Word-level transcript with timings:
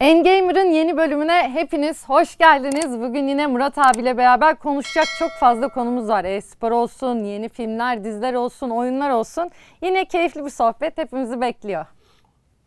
Engamer'ın 0.00 0.70
yeni 0.70 0.96
bölümüne 0.96 1.50
hepiniz 1.54 2.08
hoş 2.08 2.36
geldiniz. 2.38 3.00
Bugün 3.00 3.28
yine 3.28 3.46
Murat 3.46 3.78
abiyle 3.78 4.16
beraber 4.16 4.56
konuşacak 4.56 5.14
çok 5.14 5.30
fazla 5.32 5.68
konumuz 5.68 6.08
var. 6.08 6.24
E-spor 6.24 6.70
olsun, 6.70 7.24
yeni 7.24 7.48
filmler, 7.48 8.04
diziler 8.04 8.34
olsun, 8.34 8.70
oyunlar 8.70 9.10
olsun. 9.10 9.50
Yine 9.82 10.04
keyifli 10.04 10.44
bir 10.44 10.50
sohbet 10.50 10.98
hepimizi 10.98 11.40
bekliyor. 11.40 11.86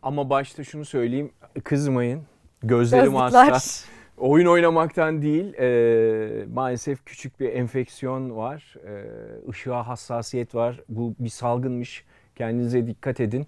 Ama 0.02 0.30
başta 0.30 0.64
şunu 0.64 0.84
söyleyeyim, 0.84 1.32
kızmayın. 1.64 2.22
Gözlerim 2.62 3.12
Gözlükler. 3.12 3.48
hasta. 3.48 3.90
Oyun 4.18 4.46
oynamaktan 4.46 5.22
değil, 5.22 5.54
e, 5.54 6.46
maalesef 6.54 7.04
küçük 7.04 7.40
bir 7.40 7.52
enfeksiyon 7.52 8.36
var. 8.36 8.74
E, 8.86 8.92
ışığa 9.50 9.88
hassasiyet 9.88 10.54
var. 10.54 10.80
Bu 10.88 11.14
bir 11.18 11.28
salgınmış. 11.28 12.04
Kendinize 12.36 12.86
dikkat 12.86 13.20
edin. 13.20 13.46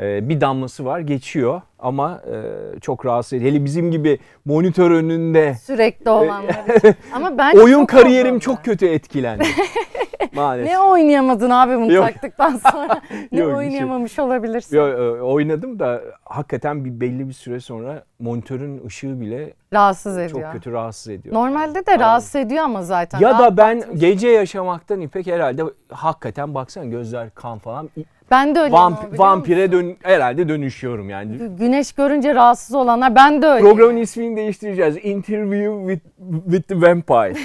E, 0.00 0.28
bir 0.28 0.40
damlası 0.40 0.84
var, 0.84 1.00
geçiyor 1.00 1.62
ama 1.78 2.20
e, 2.32 2.80
çok 2.80 3.06
rahatsız 3.06 3.32
ediyor. 3.32 3.50
Hele 3.52 3.64
bizim 3.64 3.90
gibi 3.90 4.18
monitör 4.44 4.90
önünde 4.90 5.54
Sürekli 5.54 6.10
olanlar 6.10 6.76
için. 6.76 6.94
Ama 7.14 7.38
ben 7.38 7.54
oyun 7.56 7.78
çok 7.80 7.88
kariyerim 7.88 8.30
oldum 8.30 8.38
çok 8.38 8.64
kötü 8.64 8.86
etkilendi. 8.86 9.44
maalesef. 10.34 10.72
Ne 10.72 10.78
oynayamadın 10.80 11.50
abi 11.50 11.76
bunu 11.76 11.92
Yok. 11.92 12.04
taktıktan 12.06 12.56
sonra? 12.72 13.00
ne 13.32 13.38
Yok, 13.40 13.48
şey- 13.50 13.56
oynayamamış 13.58 14.18
olabilirsin? 14.18 14.76
Yo, 14.76 14.88
e, 14.88 15.22
oynadım 15.22 15.78
da 15.78 16.00
hakikaten 16.24 16.84
bir 16.84 17.00
belli 17.00 17.28
bir 17.28 17.32
süre 17.32 17.60
sonra 17.60 18.04
monitörün 18.18 18.86
ışığı 18.86 19.20
bile 19.20 19.54
Rahatsız 19.72 20.18
ediyor. 20.18 20.42
çok 20.42 20.52
kötü 20.52 20.72
rahatsız 20.72 21.08
ediyor. 21.08 21.34
Normalde 21.34 21.86
de 21.86 21.98
rahatsız 21.98 22.36
ediyor 22.36 22.64
ama 22.64 22.82
zaten. 22.82 23.18
Ya 23.18 23.38
da 23.38 23.56
ben 23.56 23.76
Rahatlatmış. 23.76 24.00
gece 24.00 24.28
yaşamaktan 24.28 25.00
İpek 25.00 25.26
herhalde 25.26 25.62
hakikaten 25.90 26.54
baksana 26.54 26.84
gözler 26.84 27.30
kan 27.34 27.58
falan 27.58 27.90
ben 28.30 28.54
de 28.54 28.60
öyle 28.60 28.74
Vamp- 28.74 29.18
vampire 29.18 29.72
dön 29.72 29.96
herhalde 30.02 30.48
dönüşüyorum 30.48 31.10
yani. 31.10 31.58
Güneş 31.66 31.92
görünce 31.92 32.34
rahatsız 32.34 32.74
olanlar 32.74 33.14
ben 33.14 33.42
de 33.42 33.46
öyle. 33.46 33.60
Programın 33.60 33.96
ismini 33.96 34.36
değiştireceğiz. 34.36 34.96
Interview 35.02 35.94
with, 35.94 36.04
with 36.44 36.68
the 36.68 36.80
Vampire. 36.80 37.34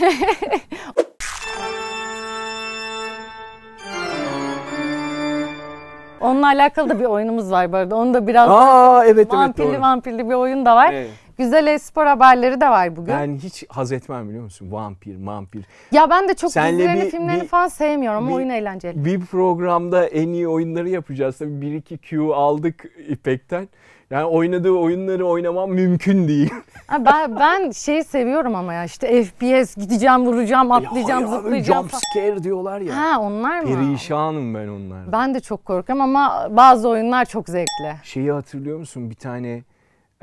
Onunla 6.21 6.47
alakalı 6.47 6.89
da 6.89 6.99
bir 6.99 7.05
oyunumuz 7.05 7.51
var 7.51 7.71
bu 7.71 7.77
arada. 7.77 7.95
Onu 7.95 8.13
da 8.13 8.27
biraz 8.27 8.49
Aa 8.49 9.05
evet 9.05 9.15
evet 9.15 9.33
vampirli 9.33 9.73
doğru. 9.73 9.81
vampirli 9.81 10.29
bir 10.29 10.33
oyun 10.33 10.65
da 10.65 10.75
var. 10.75 10.93
Evet. 10.93 11.09
Güzel 11.41 11.67
espor 11.67 12.05
haberleri 12.05 12.61
de 12.61 12.69
var 12.69 12.95
bugün. 12.95 13.13
Ben 13.13 13.35
hiç 13.37 13.63
haz 13.69 13.91
etmem 13.91 14.29
biliyor 14.29 14.43
musun? 14.43 14.71
Vampir, 14.71 15.15
vampir. 15.25 15.65
ya 15.91 16.09
ben 16.09 16.27
de 16.29 16.33
çok 16.33 16.51
Senle 16.51 16.77
dizilerini, 16.77 17.01
bir- 17.05 17.09
filmlerini 17.11 17.41
bir- 17.41 17.47
falan 17.47 17.67
sevmiyorum 17.67 18.17
ama 18.17 18.29
bir- 18.29 18.33
oyun 18.35 18.49
eğlenceli. 18.49 19.05
Bir 19.05 19.25
programda 19.25 20.05
en 20.07 20.27
iyi 20.27 20.47
oyunları 20.47 20.89
yapacağız. 20.89 21.37
Tabii 21.37 21.61
bir 21.61 21.73
iki 21.73 21.97
Q 21.97 22.35
aldık 22.35 22.85
İpek'ten. 23.07 23.67
Yani 24.09 24.25
oynadığı 24.25 24.71
oyunları 24.71 25.25
oynamam 25.27 25.71
mümkün 25.71 26.27
değil. 26.27 26.53
Ha, 26.87 27.05
ben 27.05 27.35
ben 27.39 27.71
şeyi 27.71 28.03
seviyorum 28.03 28.55
ama 28.55 28.73
ya 28.73 28.83
işte 28.83 29.23
FPS 29.23 29.75
gideceğim, 29.75 30.25
vuracağım, 30.25 30.71
atlayacağım, 30.71 31.21
Ya, 31.25 31.31
ya, 31.31 31.37
zıplayacağım. 31.37 31.89
Jump 31.89 32.01
scare 32.11 32.43
diyorlar 32.43 32.81
ya. 32.81 32.97
Ha 32.97 33.19
onlar 33.21 33.59
mı? 33.59 33.65
Perişanım 33.67 34.55
ben 34.55 34.67
onlardan. 34.67 35.11
Ben 35.11 35.33
de 35.33 35.39
çok 35.39 35.65
korkuyorum 35.65 36.01
ama 36.03 36.47
bazı 36.51 36.89
oyunlar 36.89 37.25
çok 37.25 37.49
zevkli. 37.49 37.95
Şeyi 38.03 38.31
hatırlıyor 38.31 38.79
musun? 38.79 39.09
Bir 39.09 39.15
tane 39.15 39.63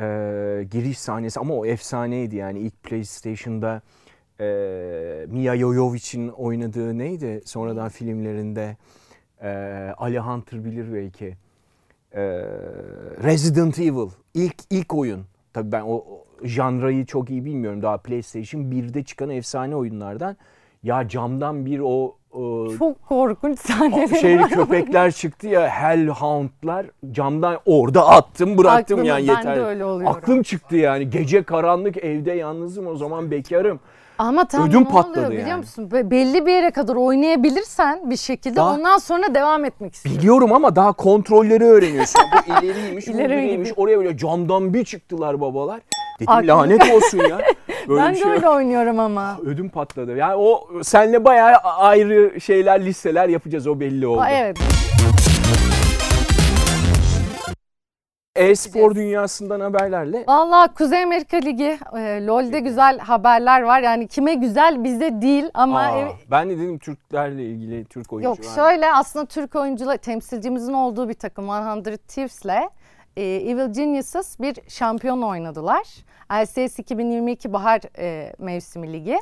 e, 0.00 0.66
giriş 0.70 0.98
sahnesi 0.98 1.40
ama 1.40 1.54
o 1.54 1.66
efsaneydi 1.66 2.36
yani 2.36 2.58
ilk 2.58 2.82
PlayStation'da 2.82 3.82
e, 4.40 4.46
Mia 5.28 5.56
Jovovic'in 5.56 6.28
oynadığı 6.28 6.98
neydi? 6.98 7.42
Sonradan 7.44 7.88
filmlerinde 7.88 8.76
e, 9.42 9.48
Ali 9.96 10.18
Hunter 10.18 10.64
bilir 10.64 10.94
belki. 10.94 11.36
E, 12.12 12.22
Resident 13.22 13.78
Evil 13.78 14.10
ilk 14.34 14.56
ilk 14.70 14.94
oyun. 14.94 15.24
Tabii 15.52 15.72
ben 15.72 15.82
o, 15.82 15.94
o 15.94 16.24
janrayı 16.44 17.06
çok 17.06 17.30
iyi 17.30 17.44
bilmiyorum. 17.44 17.82
Daha 17.82 17.98
PlayStation 17.98 18.60
1'de 18.62 19.02
çıkan 19.02 19.30
efsane 19.30 19.76
oyunlardan. 19.76 20.36
Ya 20.82 21.08
camdan 21.08 21.66
bir 21.66 21.80
o, 21.80 22.16
o 22.27 22.27
Çok 22.78 23.08
korkunç 23.08 23.60
sahneler 23.60 24.20
şeyli 24.20 24.42
var. 24.42 24.48
köpekler 24.50 25.10
çıktı 25.12 25.48
ya 25.48 25.68
Hellhound'lar 25.68 26.86
camdan 27.12 27.58
orada 27.66 28.08
attım 28.08 28.58
bıraktım 28.58 28.98
Aklım- 28.98 29.08
yani 29.08 29.28
ben 29.28 29.34
yeter. 29.36 29.56
de 29.56 29.64
öyle 29.64 29.84
oluyorum. 29.84 30.16
Aklım 30.16 30.42
çıktı 30.42 30.76
yani 30.76 31.10
gece 31.10 31.42
karanlık 31.42 31.96
evde 31.96 32.32
yalnızım 32.32 32.86
o 32.86 32.96
zaman 32.96 33.30
bekarım. 33.30 33.80
Ama 34.18 34.44
tam 34.44 34.68
Ödüm 34.68 34.80
ne 34.80 34.88
patladı 34.88 35.18
oluyor 35.18 35.30
biliyor 35.30 35.46
yani. 35.48 35.58
musun? 35.58 35.90
Be- 35.90 36.10
belli 36.10 36.46
bir 36.46 36.52
yere 36.52 36.70
kadar 36.70 36.96
oynayabilirsen 36.96 38.10
bir 38.10 38.16
şekilde 38.16 38.56
Daha- 38.56 38.74
ondan 38.74 38.98
sonra 38.98 39.34
devam 39.34 39.64
etmek 39.64 39.94
istiyorsun. 39.94 40.20
Biliyorum 40.22 40.52
ama 40.52 40.76
daha 40.76 40.92
kontrolleri 40.92 41.64
öğreniyorsun. 41.64 42.20
Bu 42.48 42.52
ileriymiş, 42.66 43.06
bu 43.06 43.10
İleri 43.10 43.56
gidiyor? 43.58 43.76
Oraya 43.76 43.98
böyle 43.98 44.16
camdan 44.16 44.74
bir 44.74 44.84
çıktılar 44.84 45.40
babalar. 45.40 45.80
Dedim 46.20 46.32
Aklım- 46.32 46.48
lanet 46.48 46.94
olsun 46.94 47.18
ya. 47.18 47.38
Böyle 47.88 48.00
ben 48.02 48.14
de 48.14 48.18
şey 48.18 48.30
öyle 48.30 48.48
oynuyorum 48.48 49.00
ama. 49.00 49.38
Ödüm 49.44 49.68
patladı. 49.68 50.16
Yani 50.16 50.34
o 50.34 50.68
senle 50.82 51.24
bayağı 51.24 51.54
ayrı 51.62 52.40
şeyler, 52.40 52.84
listeler 52.84 53.28
yapacağız 53.28 53.66
o 53.66 53.80
belli 53.80 54.06
oldu. 54.06 54.20
Aa, 54.20 54.30
evet. 54.30 54.58
E-spor 58.36 58.94
dünyasından 58.94 59.60
haberlerle 59.60 60.24
Vallahi 60.28 60.74
Kuzey 60.74 61.02
Amerika 61.02 61.36
Ligi, 61.36 61.78
e, 61.96 62.26
LoL'de 62.26 62.60
güzel 62.60 62.98
haberler 62.98 63.62
var. 63.62 63.80
Yani 63.80 64.08
kime 64.08 64.34
güzel 64.34 64.84
bize 64.84 65.22
değil 65.22 65.50
ama 65.54 65.80
Aa, 65.80 65.98
ev- 65.98 66.08
ben 66.30 66.50
de 66.50 66.58
dedim 66.58 66.78
Türklerle 66.78 67.44
ilgili 67.44 67.84
Türk 67.84 68.12
oyuncu 68.12 68.28
yok 68.28 68.38
var. 68.38 68.54
şöyle 68.54 68.92
aslında 68.92 69.26
Türk 69.26 69.56
oyuncular 69.56 69.96
temsilcimizin 69.96 70.72
olduğu 70.72 71.08
bir 71.08 71.14
takım 71.14 71.48
100 71.48 71.98
Thieves'le 72.08 72.70
e, 73.16 73.22
Evil 73.24 73.72
Geniuses 73.72 74.40
bir 74.40 74.56
şampiyon 74.68 75.22
oynadılar. 75.22 75.86
LCS 76.32 76.78
2022 76.78 77.52
bahar 77.52 77.80
e, 77.98 78.32
mevsimi 78.38 78.92
ligi 78.92 79.18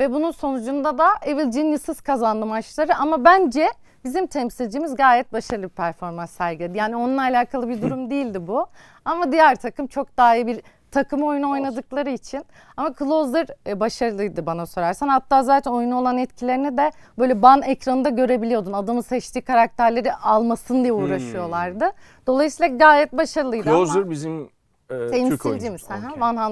ve 0.00 0.12
bunun 0.12 0.30
sonucunda 0.30 0.98
da 0.98 1.08
Evil 1.22 1.50
Geniuses 1.50 2.00
kazandı 2.00 2.46
maçları 2.46 2.96
ama 2.96 3.24
bence 3.24 3.68
bizim 4.04 4.26
temsilcimiz 4.26 4.96
gayet 4.96 5.32
başarılı 5.32 5.62
bir 5.62 5.68
performans 5.68 6.30
sergiledi. 6.30 6.78
Yani 6.78 6.96
onunla 6.96 7.22
alakalı 7.22 7.68
bir 7.68 7.82
durum 7.82 8.10
değildi 8.10 8.46
bu. 8.46 8.66
Ama 9.04 9.32
diğer 9.32 9.56
takım 9.56 9.86
çok 9.86 10.16
daha 10.16 10.36
iyi 10.36 10.46
bir 10.46 10.60
takım 10.90 11.22
oyunu 11.22 11.50
oynadıkları 11.50 12.10
için. 12.10 12.44
Ama 12.76 12.94
Closer 12.98 13.46
e, 13.66 13.80
başarılıydı 13.80 14.46
bana 14.46 14.66
sorarsan. 14.66 15.08
Hatta 15.08 15.42
zaten 15.42 15.70
oyuna 15.70 16.00
olan 16.00 16.18
etkilerini 16.18 16.76
de 16.76 16.92
böyle 17.18 17.42
ban 17.42 17.62
ekranında 17.62 18.08
görebiliyordun. 18.08 18.72
Adamın 18.72 19.00
seçtiği 19.00 19.42
karakterleri 19.42 20.14
almasın 20.14 20.82
diye 20.82 20.92
uğraşıyorlardı. 20.92 21.92
Dolayısıyla 22.26 22.76
gayet 22.76 23.12
başarılıydı 23.12 23.64
Closer 23.64 24.00
ama 24.00 24.10
bizim 24.10 24.50
e, 24.90 25.28
Türk 25.28 25.46
oyuncusu. 25.46 25.86
Okey. 25.86 25.96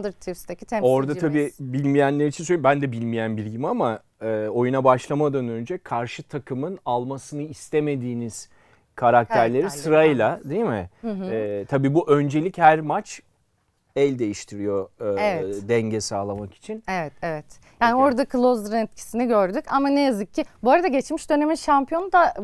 100 0.04 0.14
Thieves'teki 0.20 0.66
temsilcimiz. 0.66 0.96
Orada 0.96 1.14
tabii 1.14 1.52
bilmeyenler 1.60 2.26
için 2.26 2.44
söyleyeyim. 2.44 2.64
Ben 2.64 2.82
de 2.82 2.92
bilmeyen 2.92 3.36
bilgim 3.36 3.64
ama 3.64 4.00
e, 4.22 4.48
oyuna 4.48 4.84
başlamadan 4.84 5.48
önce 5.48 5.78
karşı 5.78 6.22
takımın 6.22 6.78
almasını 6.84 7.42
istemediğiniz 7.42 8.48
karakterleri 8.94 9.62
Karakterleri, 9.62 9.82
sırayla 9.82 10.40
değil 10.44 10.64
mi? 10.64 10.90
E, 11.04 11.64
tabii 11.68 11.94
bu 11.94 12.10
öncelik 12.10 12.58
her 12.58 12.80
maç 12.80 13.20
el 13.96 14.18
değiştiriyor 14.18 14.88
e, 15.00 15.04
Evet. 15.22 15.68
denge 15.68 16.00
sağlamak 16.00 16.54
için. 16.54 16.82
Evet 16.88 17.12
evet. 17.22 17.44
Yani 17.80 17.94
Okey. 17.94 18.04
orada 18.04 18.24
Closer'ın 18.26 18.76
etkisini 18.76 19.26
gördük 19.26 19.64
ama 19.68 19.88
ne 19.88 20.00
yazık 20.00 20.34
ki 20.34 20.44
bu 20.62 20.70
arada 20.70 20.88
geçmiş 20.88 21.30
dönemin 21.30 21.54
şampiyonu 21.54 22.12
da 22.12 22.34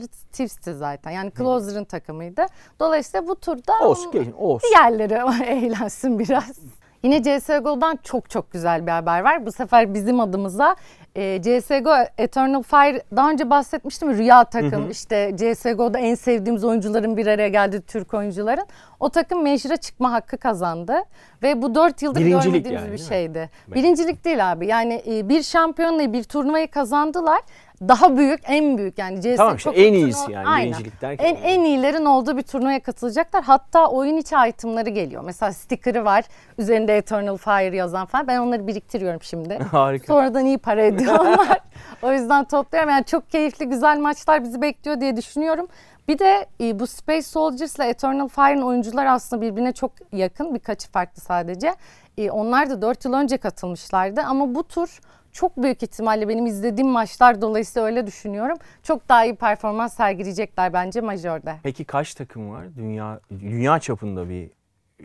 100 0.00 0.08
Thieves'ti 0.32 0.74
zaten. 0.74 1.10
Yani 1.10 1.32
Closer'ın 1.38 1.84
takımıydı. 1.84 2.46
Dolayısıyla 2.80 3.28
bu 3.28 3.34
turda 3.40 3.72
Olsun, 3.82 4.32
olsun. 4.38 4.68
diğerleri 4.70 5.44
eğlensin 5.46 6.18
biraz. 6.18 6.58
Yine 7.02 7.22
CSGO'dan 7.22 7.98
çok 8.02 8.30
çok 8.30 8.52
güzel 8.52 8.86
bir 8.86 8.90
haber 8.90 9.20
var. 9.20 9.46
Bu 9.46 9.52
sefer 9.52 9.94
bizim 9.94 10.20
adımıza 10.20 10.76
e, 11.16 11.42
CSGO 11.42 11.94
Eternal 12.18 12.62
Fire 12.62 13.02
daha 13.16 13.30
önce 13.30 13.50
bahsetmiştim. 13.50 14.18
Rüya 14.18 14.44
takım 14.44 14.90
işte 14.90 15.34
CSGO'da 15.36 15.98
en 15.98 16.14
sevdiğimiz 16.14 16.64
oyuncuların 16.64 17.16
bir 17.16 17.26
araya 17.26 17.48
geldiği 17.48 17.80
Türk 17.80 18.14
oyuncuların. 18.14 18.66
O 19.00 19.08
takım 19.08 19.42
mecra 19.42 19.76
çıkma 19.76 20.12
hakkı 20.12 20.38
kazandı. 20.38 20.94
Ve 21.42 21.62
bu 21.62 21.74
4 21.74 22.02
yıldır 22.02 22.20
Birincilik 22.20 22.44
görmediğimiz 22.44 22.82
yani, 22.82 22.92
bir 22.92 22.98
değil 22.98 23.08
şeydi. 23.08 23.50
Birincilik 23.68 24.24
değil 24.24 24.52
abi. 24.52 24.66
Yani 24.66 25.02
e, 25.06 25.28
bir 25.28 25.42
şampiyonla 25.42 26.12
bir 26.12 26.24
turnuvayı 26.24 26.70
kazandılar. 26.70 27.40
Daha 27.88 28.16
büyük, 28.16 28.40
en 28.44 28.78
büyük 28.78 28.98
yani 28.98 29.20
CSGO 29.20 29.36
Tamam 29.36 29.56
işte 29.56 29.70
çok 29.70 29.78
en 29.78 29.92
iyisi 29.92 30.32
yani, 30.32 30.64
birincilik 30.64 31.02
derken. 31.02 31.24
En, 31.24 31.34
en 31.34 31.64
iyilerin 31.64 32.04
olduğu 32.04 32.36
bir 32.36 32.42
turnuvaya 32.42 32.82
katılacaklar. 32.82 33.44
Hatta 33.44 33.86
oyun 33.86 34.16
içi 34.16 34.36
itemları 34.48 34.90
geliyor. 34.90 35.22
Mesela 35.24 35.52
sticker'ı 35.52 36.04
var. 36.04 36.24
Üzerinde 36.58 36.96
Eternal 36.96 37.36
Fire 37.36 37.76
yazan 37.76 38.06
falan. 38.06 38.26
Ben 38.26 38.38
onları 38.38 38.66
biriktiriyorum 38.66 39.22
şimdi. 39.22 39.58
Harika. 39.70 40.06
Sonradan 40.06 40.46
iyi 40.46 40.58
para 40.58 40.82
ediyor 40.82 41.18
onlar. 41.18 41.60
o 42.02 42.12
yüzden 42.12 42.44
topluyorum. 42.44 42.90
Yani 42.90 43.04
çok 43.04 43.30
keyifli, 43.30 43.68
güzel 43.68 43.98
maçlar 43.98 44.44
bizi 44.44 44.62
bekliyor 44.62 45.00
diye 45.00 45.16
düşünüyorum. 45.16 45.68
Bir 46.08 46.18
de 46.18 46.46
e, 46.60 46.78
bu 46.78 46.86
Space 46.86 47.22
Soldiers 47.22 47.76
ile 47.76 47.88
Eternal 47.88 48.28
Fire'ın 48.28 48.62
oyuncular 48.62 49.06
aslında 49.06 49.42
birbirine 49.42 49.72
çok 49.72 49.92
yakın. 50.12 50.54
Birkaçı 50.54 50.90
farklı 50.90 51.22
sadece. 51.22 51.74
E, 52.18 52.30
onlar 52.30 52.70
da 52.70 52.82
4 52.82 53.04
yıl 53.04 53.12
önce 53.12 53.36
katılmışlardı. 53.36 54.20
Ama 54.20 54.54
bu 54.54 54.62
tur 54.62 55.00
çok 55.32 55.56
büyük 55.56 55.82
ihtimalle 55.82 56.28
benim 56.28 56.46
izlediğim 56.46 56.90
maçlar 56.90 57.42
dolayısıyla 57.42 57.86
öyle 57.86 58.06
düşünüyorum. 58.06 58.58
Çok 58.82 59.08
daha 59.08 59.24
iyi 59.24 59.34
performans 59.36 59.94
sergileyecekler 59.94 60.72
bence 60.72 61.00
Major'da. 61.00 61.56
Peki 61.62 61.84
kaç 61.84 62.14
takım 62.14 62.50
var? 62.50 62.64
Dünya 62.76 63.20
dünya 63.30 63.78
çapında 63.78 64.28
bir 64.28 64.50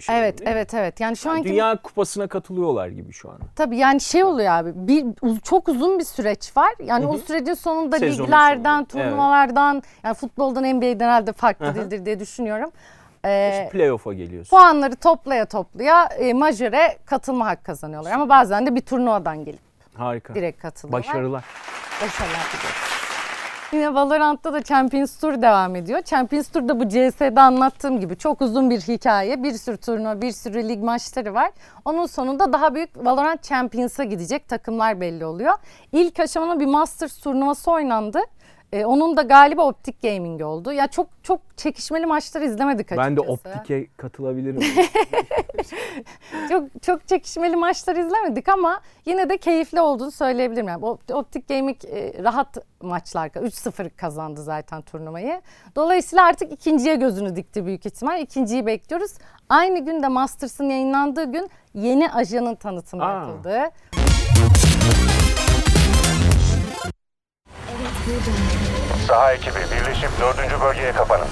şey. 0.02 0.20
Evet, 0.20 0.38
değil 0.40 0.50
mi? 0.50 0.54
evet, 0.54 0.74
evet. 0.74 1.00
Yani 1.00 1.18
şu 1.18 1.28
Yani 1.30 1.38
anki 1.38 1.50
Dünya 1.50 1.82
Kupası'na 1.82 2.28
katılıyorlar 2.28 2.88
gibi 2.88 3.14
şu 3.14 3.30
an. 3.30 3.38
Tabii 3.56 3.78
yani 3.78 4.02
şey 4.02 4.24
oluyor 4.24 4.52
abi. 4.52 4.72
Bir 4.76 5.06
uz- 5.22 5.42
çok 5.42 5.70
uzun 5.70 6.00
bir 6.00 6.04
süreç 6.04 6.58
var. 6.58 6.74
Yani 6.84 7.04
Hı 7.06 7.08
hı. 7.10 7.12
o 7.12 7.18
sürecin 7.18 7.54
sonunda 7.54 8.00
Sezonun 8.00 8.28
liglerden, 8.28 8.64
sonunda, 8.64 8.78
evet. 8.80 8.90
turnuvalardan 9.12 9.84
yani 10.04 10.14
futboldan 10.14 10.64
NBA'den 10.64 11.00
herhalde 11.06 11.32
farklı 11.34 11.76
değildir 11.76 12.06
diye 12.06 12.20
düşünüyorum. 12.20 12.70
Ee, 13.26 13.50
İşte 13.52 13.70
playoff'a 13.70 14.14
geliyorsun. 14.14 14.50
puanları 14.58 14.96
toplaya 14.96 15.46
toplaya 15.46 16.06
e, 16.06 16.34
majöre 16.34 16.98
katılma 17.06 17.46
hakkı 17.46 17.64
kazanıyorlar. 17.64 18.12
Ama 18.12 18.30
bazen 18.30 18.66
de 18.66 18.76
bir 18.76 18.82
turnuvadan 18.82 19.46
gelip 19.46 19.67
Harika. 19.98 20.36
direkt 20.36 20.62
katılıyorlar. 20.62 21.08
Başarılar. 21.10 21.44
Başarılar 22.02 22.46
diliyoruz. 22.54 22.98
Yine 23.74 23.94
Valorant'ta 23.94 24.54
da 24.54 24.64
Champions 24.64 25.20
Tour 25.20 25.42
devam 25.42 25.76
ediyor. 25.76 26.02
Champions 26.02 26.50
Tour'da 26.50 26.80
bu 26.80 26.90
CS'de 26.90 27.42
anlattığım 27.42 28.00
gibi 28.00 28.18
çok 28.18 28.42
uzun 28.42 28.70
bir 28.70 28.80
hikaye. 28.82 29.44
Bir 29.44 29.54
sürü 29.54 29.78
turnuva, 29.78 30.22
bir 30.22 30.32
sürü 30.32 30.70
lig 30.70 30.84
maçları 30.84 31.34
var. 31.34 31.52
Onun 31.86 32.06
sonunda 32.06 32.54
daha 32.54 32.76
büyük 32.76 33.06
Valorant 33.06 33.44
Champions'a 33.44 34.04
gidecek 34.04 34.48
takımlar 34.48 35.02
belli 35.02 35.26
oluyor. 35.26 35.54
İlk 35.92 36.20
aşamada 36.20 36.60
bir 36.60 36.66
Masters 36.66 37.18
turnuvası 37.18 37.72
oynandı. 37.72 38.20
Ee, 38.74 38.86
onun 38.86 39.18
da 39.18 39.22
galiba 39.22 39.66
Optic 39.66 39.98
Gaming 40.04 40.42
oldu. 40.42 40.72
Ya 40.72 40.88
çok 40.88 41.08
çok 41.24 41.42
çekişmeli 41.58 42.06
maçlar 42.06 42.42
izlemedik 42.42 42.92
açıkçası. 42.92 43.10
Ben 43.10 43.18
de 43.18 43.22
Optik'e 43.22 43.88
katılabilirim. 43.98 44.62
çok 46.50 46.84
çok 46.84 47.08
çekişmeli 47.08 47.56
maçlar 47.56 47.96
izlemedik 47.96 48.50
ama 48.50 48.82
yine 49.06 49.30
de 49.30 49.38
keyifli 49.38 49.82
olduğunu 49.82 50.12
söyleyebilirim. 50.12 50.68
Yani 50.68 50.82
Op- 50.82 51.14
Optic 51.14 51.56
Gaming 51.56 51.86
e, 51.86 52.24
rahat 52.24 52.58
maçlar 52.82 53.28
3-0 53.28 53.90
kazandı 53.90 54.44
zaten 54.44 54.82
turnuvayı. 54.82 55.42
Dolayısıyla 55.76 56.26
artık 56.26 56.52
ikinciye 56.52 56.96
gözünü 56.96 57.36
dikti 57.36 57.66
büyük 57.66 57.86
ihtimal. 57.86 58.22
İkinciyi 58.22 58.66
bekliyoruz. 58.66 59.12
Aynı 59.50 59.86
günde 59.86 60.08
Masters'ın 60.08 60.70
yayınlandığı 60.70 61.32
gün 61.32 61.50
yeni 61.74 62.12
ajanın 62.12 62.56
tanıtımı 62.56 63.06
Aa. 63.06 63.14
yapıldı. 63.14 63.72
Saha 69.08 69.34
ekibi 69.34 69.56
birleşip 69.56 70.10
dördüncü 70.22 70.62
bölgeye 70.62 70.92
kapanın. 70.92 71.28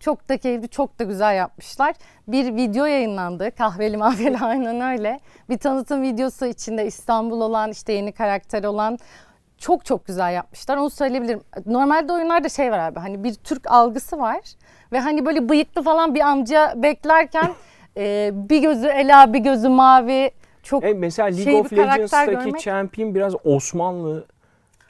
Çok 0.00 0.28
da 0.28 0.38
keyifli, 0.38 0.68
çok 0.68 0.98
da 0.98 1.04
güzel 1.04 1.36
yapmışlar. 1.36 1.94
Bir 2.28 2.56
video 2.56 2.84
yayınlandı. 2.84 3.50
Kahveli 3.50 3.96
mahveli 3.96 4.38
aynen 4.44 4.80
öyle. 4.80 5.20
Bir 5.48 5.58
tanıtım 5.58 6.02
videosu 6.02 6.46
içinde 6.46 6.86
İstanbul 6.86 7.40
olan, 7.40 7.70
işte 7.70 7.92
yeni 7.92 8.12
karakter 8.12 8.64
olan 8.64 8.98
çok 9.60 9.84
çok 9.84 10.06
güzel 10.06 10.32
yapmışlar. 10.34 10.76
Onu 10.76 10.90
söyleyebilirim. 10.90 11.40
Normalde 11.66 12.12
oyunlarda 12.12 12.48
şey 12.48 12.72
var 12.72 12.78
abi. 12.78 12.98
Hani 12.98 13.24
bir 13.24 13.34
Türk 13.34 13.70
algısı 13.70 14.18
var. 14.18 14.40
Ve 14.92 15.00
hani 15.00 15.26
böyle 15.26 15.48
bıyıklı 15.48 15.82
falan 15.82 16.14
bir 16.14 16.20
amca 16.20 16.72
beklerken 16.76 17.50
e, 17.96 18.30
bir 18.34 18.62
gözü 18.62 18.86
Ela, 18.86 19.32
bir 19.32 19.38
gözü 19.38 19.68
mavi. 19.68 20.30
Çok 20.62 20.84
e, 20.84 20.94
mesela 20.94 21.26
League 21.26 21.44
şey 21.44 21.54
of 21.54 21.72
Legends'taki 21.72 22.30
görmek- 22.30 22.60
champion 22.60 23.14
biraz 23.14 23.34
Osmanlı 23.44 24.26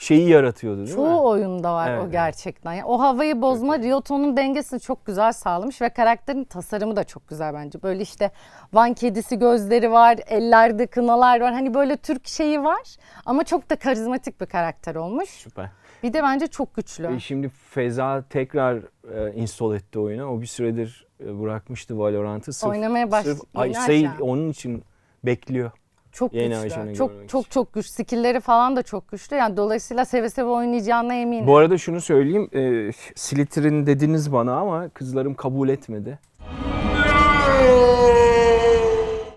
şeyi 0.00 0.28
yaratıyordu 0.28 0.78
değil 0.78 0.88
mi? 0.88 0.94
Çoğu 0.94 1.28
oyunda 1.28 1.74
var 1.74 1.90
Evet, 1.90 2.00
o 2.00 2.02
evet. 2.02 2.12
gerçekten. 2.12 2.72
Yani 2.72 2.84
o 2.84 3.00
havayı 3.00 3.42
bozma 3.42 3.78
Ryoto'nun 3.78 4.36
dengesini 4.36 4.80
çok 4.80 5.06
güzel 5.06 5.32
sağlamış 5.32 5.82
ve 5.82 5.88
karakterin 5.88 6.44
tasarımı 6.44 6.96
da 6.96 7.04
çok 7.04 7.28
güzel 7.28 7.54
bence. 7.54 7.82
Böyle 7.82 8.02
işte 8.02 8.30
Van 8.72 8.94
kedisi 8.94 9.38
gözleri 9.38 9.92
var, 9.92 10.18
ellerde 10.26 10.86
kınalar 10.86 11.40
var. 11.40 11.52
Hani 11.52 11.74
böyle 11.74 11.96
Türk 11.96 12.28
şeyi 12.28 12.62
var 12.64 12.96
ama 13.26 13.44
çok 13.44 13.70
da 13.70 13.76
karizmatik 13.76 14.40
bir 14.40 14.46
karakter 14.46 14.94
olmuş. 14.94 15.28
Süper. 15.28 15.70
Bir 16.02 16.12
de 16.12 16.22
bence 16.22 16.46
çok 16.46 16.74
güçlü. 16.74 17.14
E, 17.16 17.20
şimdi 17.20 17.48
Feza 17.48 18.24
tekrar 18.30 18.76
e, 19.14 19.32
install 19.34 19.74
etti 19.74 19.98
oyunu. 19.98 20.24
O 20.26 20.40
bir 20.40 20.46
süredir 20.46 21.06
e, 21.24 21.40
bırakmıştı 21.40 21.98
Valorant'ı. 21.98 22.52
Sırf, 22.52 22.70
Oynamaya 22.70 23.10
baş- 23.10 23.24
sırf 23.24 23.40
ay, 23.54 23.74
şey, 23.86 24.06
ajan. 24.06 24.20
onun 24.20 24.50
için 24.50 24.84
bekliyor. 25.24 25.70
Çok 26.12 26.34
Yeni 26.34 26.54
güçlü. 26.62 26.94
Çok 26.94 27.10
görmek 27.10 27.28
çok 27.28 27.50
çok 27.50 27.72
güçlü. 27.74 27.90
Skill'leri 27.92 28.40
falan 28.40 28.76
da 28.76 28.82
çok 28.82 29.10
güçlü. 29.10 29.36
Yani 29.36 29.56
dolayısıyla 29.56 30.04
seve 30.04 30.30
seve 30.30 30.48
oynayacağına 30.48 31.14
eminim. 31.14 31.46
Bu 31.46 31.56
arada 31.56 31.78
şunu 31.78 32.00
söyleyeyim. 32.00 32.48
E, 32.52 32.92
Slytherin 33.14 33.86
dediniz 33.86 34.32
bana 34.32 34.56
ama 34.56 34.88
kızlarım 34.88 35.34
kabul 35.34 35.68
etmedi. 35.68 36.18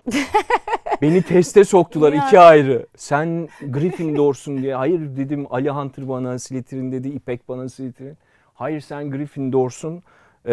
Beni 1.02 1.22
teste 1.22 1.64
soktular 1.64 2.12
Yani. 2.12 2.26
iki 2.26 2.40
ayrı. 2.40 2.86
Sen 2.96 3.48
Gryffindor'sun 3.68 4.62
diye. 4.62 4.74
Hayır 4.74 5.16
dedim 5.16 5.46
Ali 5.50 5.70
Hunter 5.70 6.08
bana 6.08 6.38
Slytherin 6.38 6.92
dedi. 6.92 7.08
İpek 7.08 7.48
bana 7.48 7.68
Slytherin. 7.68 8.16
Hayır 8.54 8.80
sen 8.80 9.10
Gryffindor'sun. 9.10 10.02
E, 10.46 10.52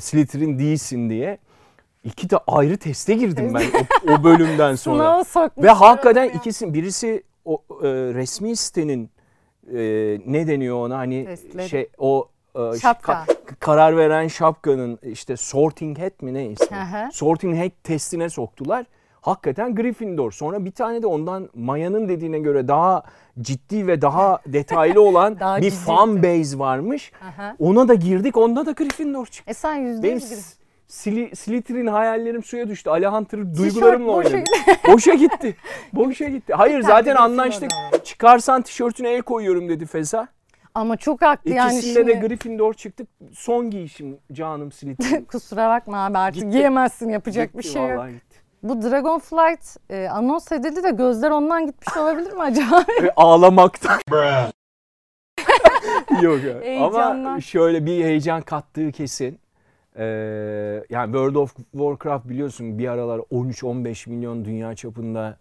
Slytherin 0.00 0.58
değilsin 0.58 1.10
diye. 1.10 1.38
İki 2.04 2.30
de 2.30 2.36
ayrı 2.46 2.76
teste 2.76 3.14
girdim 3.14 3.54
ben 3.54 3.62
o, 4.08 4.12
o 4.12 4.24
bölümden 4.24 4.74
sonra. 4.74 5.24
Ve 5.58 5.68
hakikaten 5.70 6.28
ikisi 6.28 6.74
birisi 6.74 7.22
o 7.44 7.62
e, 7.82 7.86
resmi 7.88 8.56
sitenin 8.56 9.10
e, 9.72 9.78
ne 10.26 10.46
deniyor 10.48 10.76
ona 10.86 10.98
hani 10.98 11.24
Testleri. 11.24 11.68
şey 11.68 11.88
o 11.98 12.28
e, 12.54 12.78
Şapka. 12.78 13.12
ka- 13.12 13.54
karar 13.60 13.96
veren 13.96 14.28
şapkanın 14.28 14.98
işte 15.02 15.36
sorting 15.36 15.98
hat 15.98 16.22
mi 16.22 16.34
ne 16.34 16.46
ismi? 16.46 16.76
Sorting 17.12 17.58
hat 17.64 17.72
testine 17.84 18.28
soktular. 18.30 18.86
Hakikaten 19.20 19.74
Gryffindor. 19.74 20.32
Sonra 20.32 20.64
bir 20.64 20.70
tane 20.70 21.02
de 21.02 21.06
ondan 21.06 21.48
Maya'nın 21.54 22.08
dediğine 22.08 22.38
göre 22.38 22.68
daha 22.68 23.02
ciddi 23.40 23.86
ve 23.86 24.02
daha 24.02 24.38
detaylı 24.46 25.02
olan 25.02 25.40
Daha 25.40 25.56
bir 25.56 25.70
ciddi. 25.70 25.74
fan 25.80 26.22
base 26.22 26.58
varmış. 26.58 27.12
Aha. 27.22 27.56
Ona 27.58 27.88
da 27.88 27.94
girdik. 27.94 28.36
Onda 28.36 28.66
da 28.66 28.70
Gryffindor 28.72 29.26
çıktı. 29.26 29.50
E 29.50 29.54
sen 29.54 29.74
yüzde 29.74 30.02
Benim 30.02 30.14
yüz 30.14 30.30
gir- 30.88 30.94
S- 30.94 31.10
Sli, 31.10 31.36
Slytherin 31.36 31.86
hayallerim 31.86 32.42
suya 32.42 32.68
düştü. 32.68 32.90
Ali 32.90 33.06
Hunter 33.06 33.54
duygularımla 33.56 34.12
boşa 34.12 34.28
oynadı. 34.28 34.50
Boşa 34.88 35.14
gitti. 35.14 35.56
Boşa 35.92 36.24
gitti. 36.28 36.54
Hayır 36.54 36.80
zaten 36.82 37.16
anlaştık. 37.16 37.70
Çıkarsan 38.04 38.62
tişörtüne 38.62 39.10
el 39.10 39.22
koyuyorum 39.22 39.68
dedi 39.68 39.86
Feza. 39.86 40.28
Ama 40.74 40.96
çok 40.96 41.22
haklı 41.22 41.50
yani 41.50 41.78
İkisinde 41.78 42.06
de 42.06 42.12
şimdi. 42.12 42.26
Gryffindor 42.26 42.74
çıktı. 42.74 43.06
Son 43.32 43.70
giyişim 43.70 44.18
canım 44.32 44.72
Slytherin. 44.72 45.24
Kusura 45.32 45.68
bakma 45.68 46.04
abi 46.04 46.18
artık 46.18 46.34
Gitti. 46.42 46.50
giyemezsin 46.50 47.08
yapacak 47.08 47.52
bir 47.58 47.62
Gitti, 47.62 47.72
şey 47.72 47.82
yok. 47.82 47.98
vallahi 47.98 48.12
gitti. 48.12 48.38
Bu 48.62 48.82
Dragonflight 48.82 49.76
e, 49.90 50.08
anons 50.08 50.52
edildi 50.52 50.82
de 50.82 50.90
gözler 50.90 51.30
ondan 51.30 51.66
gitmiş 51.66 51.96
olabilir 51.96 52.32
mi 52.32 52.42
acaba? 52.42 52.84
Ve 53.02 53.12
ağlamaktan. 53.16 53.98
Yok 56.22 56.38
ya. 56.44 56.84
Ama 56.86 57.40
şöyle 57.40 57.86
bir 57.86 58.04
heyecan 58.04 58.42
kattığı 58.42 58.92
kesin. 58.92 59.40
Ee, 59.98 60.84
yani 60.90 61.04
World 61.04 61.34
of 61.34 61.56
Warcraft 61.56 62.28
biliyorsun 62.28 62.78
bir 62.78 62.88
aralar 62.88 63.18
13-15 63.18 64.10
milyon 64.10 64.44
dünya 64.44 64.74
çapında 64.74 65.36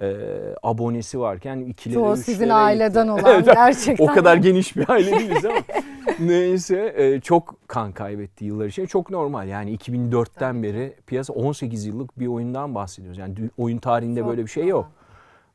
e, 0.00 0.16
abonesi 0.62 1.20
varken 1.20 1.58
ikilere 1.60 1.98
Çoğu 1.98 2.16
sizin 2.16 2.44
gitti. 2.44 2.54
aileden 2.54 3.08
olan 3.08 3.24
Evet, 3.26 3.46
gerçekten. 3.46 4.04
O 4.04 4.14
kadar 4.14 4.36
geniş 4.36 4.76
bir 4.76 4.90
aile 4.90 5.10
değiliz 5.18 5.44
ama. 5.44 5.58
Neyse 6.20 6.94
e, 6.96 7.20
çok 7.20 7.56
kan 7.68 7.92
kaybetti 7.92 8.44
yıllar 8.44 8.66
içinde. 8.66 8.86
Çok 8.86 9.10
normal 9.10 9.48
yani 9.48 9.76
2004'ten 9.76 10.62
beri 10.62 10.94
piyasa 11.06 11.32
18 11.32 11.86
yıllık 11.86 12.18
bir 12.18 12.26
oyundan 12.26 12.74
bahsediyoruz. 12.74 13.18
Yani 13.18 13.34
oyun 13.58 13.78
tarihinde 13.78 14.20
Çok 14.20 14.28
böyle 14.28 14.42
bir 14.42 14.50
şey 14.50 14.66
yok. 14.66 14.90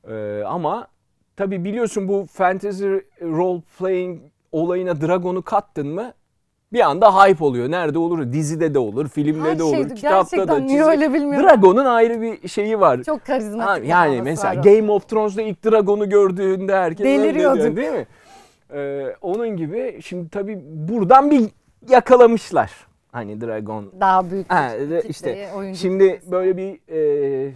Ee, 0.09 0.43
ama 0.45 0.87
tabii 1.35 1.63
biliyorsun 1.63 2.07
bu 2.07 2.25
fantasy 2.31 2.85
role 3.21 3.61
playing 3.79 4.21
olayına 4.51 5.01
Dragon'u 5.01 5.41
kattın 5.41 5.87
mı 5.87 6.13
bir 6.73 6.79
anda 6.79 7.25
hype 7.25 7.43
oluyor. 7.43 7.71
Nerede 7.71 7.97
olur? 7.97 8.31
Dizide 8.33 8.73
de 8.73 8.79
olur, 8.79 9.07
filmde 9.07 9.49
Her 9.49 9.59
de 9.59 9.63
olur, 9.63 9.75
şeyde 9.75 9.93
kitapta 9.93 10.37
da. 10.37 10.37
gerçekten 10.37 10.67
niye 10.67 10.79
çizi- 10.81 10.89
öyle 10.89 11.13
bilmiyorum. 11.13 11.49
Dragon'un 11.49 11.85
ayrı 11.85 12.21
bir 12.21 12.47
şeyi 12.47 12.79
var. 12.79 13.03
Çok 13.03 13.19
Ha, 13.19 13.23
karizmatik. 13.23 13.83
bir 13.83 13.87
yani 13.87 14.21
mesela 14.21 14.55
var. 14.57 14.63
Game 14.63 14.91
of 14.91 15.09
Thrones'da 15.09 15.41
ilk 15.41 15.65
Dragon'u 15.65 16.09
gördüğünde 16.09 16.75
herkes 16.75 17.05
diyor, 17.33 17.75
değil 17.75 17.91
mi? 17.91 18.05
Ee, 18.73 19.15
onun 19.21 19.57
gibi 19.57 19.99
şimdi 20.03 20.29
tabii 20.29 20.59
buradan 20.65 21.31
bir 21.31 21.41
yakalamışlar. 21.89 22.71
Hani 23.11 23.41
Dragon 23.41 23.91
Daha 23.99 24.31
büyük 24.31 24.51
Ha, 24.51 24.69
kitleye 24.79 25.01
işte 25.09 25.49
şimdi 25.75 26.03
kitlesi. 26.13 26.31
böyle 26.31 26.57
bir 26.57 26.79
e, 27.47 27.51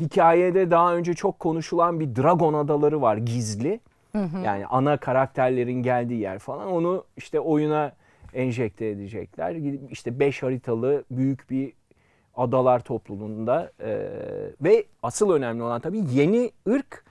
hikayede 0.00 0.70
daha 0.70 0.94
önce 0.94 1.14
çok 1.14 1.38
konuşulan 1.38 2.00
bir 2.00 2.16
Dragon 2.16 2.54
adaları 2.54 3.02
var 3.02 3.16
gizli. 3.16 3.80
Yani 4.44 4.66
ana 4.66 4.96
karakterlerin 4.96 5.82
geldiği 5.82 6.20
yer 6.20 6.38
falan. 6.38 6.68
Onu 6.72 7.04
işte 7.16 7.40
oyuna 7.40 7.92
enjekte 8.34 8.86
edecekler. 8.86 9.52
Gidip 9.52 9.92
işte 9.92 10.20
5 10.20 10.42
haritalı 10.42 11.04
büyük 11.10 11.50
bir 11.50 11.72
adalar 12.36 12.80
topluluğunda 12.80 13.72
e, 13.80 14.10
ve 14.60 14.84
asıl 15.02 15.30
önemli 15.30 15.62
olan 15.62 15.80
tabii 15.80 16.02
yeni 16.12 16.50
ırk 16.68 17.04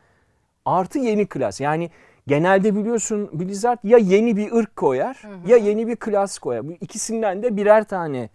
artı 0.66 1.00
yeni 1.00 1.26
klas. 1.26 1.62
Yani 1.62 1.90
genelde 2.28 2.76
biliyorsun 2.76 3.30
Blizzard 3.34 3.78
ya 3.84 3.98
yeni 3.98 4.38
bir 4.38 4.52
ırk 4.52 4.76
koyar 4.76 5.22
ya 5.48 5.58
yeni 5.58 5.88
bir 5.88 5.96
klas 5.96 6.40
koyar. 6.40 6.68
Bu 6.68 6.72
ikisinden 6.72 7.44
de 7.44 7.58
birer 7.58 7.84
tane 7.84 8.30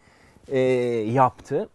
e, 0.49 0.59
yaptı. 1.13 1.69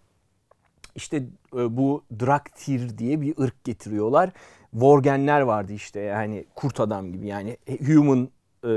işte 0.95 1.17
e, 1.55 1.77
bu 1.77 2.03
Draktir 2.19 2.97
diye 2.97 3.21
bir 3.21 3.37
ırk 3.37 3.63
getiriyorlar. 3.63 4.29
Vorgenler 4.73 5.41
vardı 5.41 5.73
işte 5.73 5.99
yani 5.99 6.45
kurt 6.55 6.79
adam 6.79 7.11
gibi 7.11 7.27
yani 7.27 7.57
human 7.87 8.29
e, 8.63 8.71